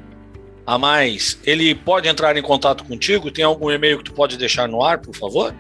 a 0.65 0.79
mais, 0.79 1.37
ele 1.45 1.75
pode 1.75 2.07
entrar 2.07 2.37
em 2.37 2.43
contato 2.43 2.85
contigo? 2.85 3.29
Tem 3.29 3.45
algum 3.45 3.69
e-mail 3.69 3.99
que 3.99 4.05
tu 4.05 4.13
pode 4.13 4.37
deixar 4.37 4.69
no 4.69 4.85
ar, 4.85 4.99
por 4.99 5.17
favor? 5.17 5.53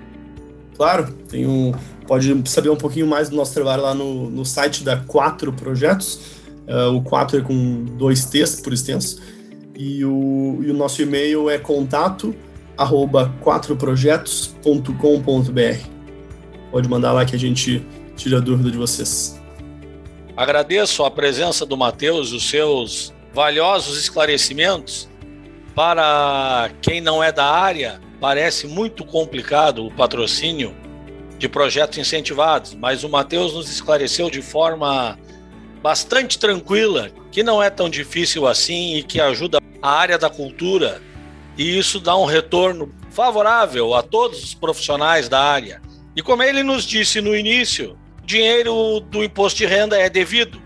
Claro, 0.76 1.12
tem 1.28 1.48
um, 1.48 1.72
pode 2.06 2.48
saber 2.48 2.68
um 2.68 2.76
pouquinho 2.76 3.08
mais 3.08 3.28
do 3.28 3.34
nosso 3.34 3.52
trabalho 3.52 3.82
lá 3.82 3.92
no, 3.92 4.30
no 4.30 4.44
site 4.44 4.84
da 4.84 4.98
Quatro 4.98 5.52
Projetos. 5.52 6.38
Uh, 6.68 6.94
o 6.94 7.02
4 7.02 7.38
é 7.38 7.40
com 7.40 7.84
dois 7.96 8.24
T's 8.26 8.61
por 8.61 8.72
extenso. 8.72 9.20
E 9.74 10.04
o, 10.04 10.61
e 10.62 10.70
o 10.70 10.74
nosso 10.74 11.02
e-mail 11.02 11.50
é 11.50 11.58
contato 11.58 12.32
arroba. 12.76 13.34
Pode 16.70 16.88
mandar 16.88 17.12
lá 17.12 17.24
que 17.24 17.34
a 17.34 17.38
gente 17.38 17.84
tira 18.14 18.37
a 18.37 18.40
dúvida 18.40 18.70
de 18.70 18.76
vocês. 18.76 19.38
Agradeço 20.38 21.05
a 21.05 21.11
presença 21.11 21.66
do 21.66 21.77
Matheus, 21.77 22.31
os 22.31 22.48
seus 22.48 23.12
valiosos 23.35 23.98
esclarecimentos. 23.98 25.09
Para 25.74 26.70
quem 26.81 27.01
não 27.01 27.20
é 27.24 27.33
da 27.33 27.44
área, 27.44 28.01
parece 28.20 28.68
muito 28.68 29.05
complicado 29.05 29.85
o 29.85 29.90
patrocínio 29.90 30.77
de 31.40 31.48
projetos 31.48 31.98
incentivados, 31.98 32.72
mas 32.72 33.03
o 33.03 33.09
Matheus 33.09 33.53
nos 33.53 33.68
esclareceu 33.68 34.31
de 34.31 34.40
forma 34.40 35.18
bastante 35.83 36.38
tranquila 36.38 37.11
que 37.33 37.42
não 37.42 37.61
é 37.61 37.68
tão 37.68 37.90
difícil 37.90 38.46
assim 38.46 38.94
e 38.94 39.03
que 39.03 39.20
ajuda 39.20 39.59
a 39.83 39.90
área 39.90 40.16
da 40.16 40.31
cultura 40.31 41.03
e 41.57 41.77
isso 41.77 41.98
dá 41.98 42.16
um 42.16 42.27
retorno 42.27 42.94
favorável 43.11 43.92
a 43.92 44.05
todos 44.05 44.44
os 44.44 44.55
profissionais 44.55 45.29
da 45.29 45.42
área. 45.42 45.83
E 46.14 46.22
como 46.22 46.44
ele 46.44 46.62
nos 46.62 46.85
disse 46.85 47.20
no 47.20 47.35
início, 47.35 47.98
dinheiro 48.29 49.01
do 49.01 49.25
imposto 49.25 49.57
de 49.57 49.64
renda 49.64 49.99
é 49.99 50.11
devido. 50.11 50.61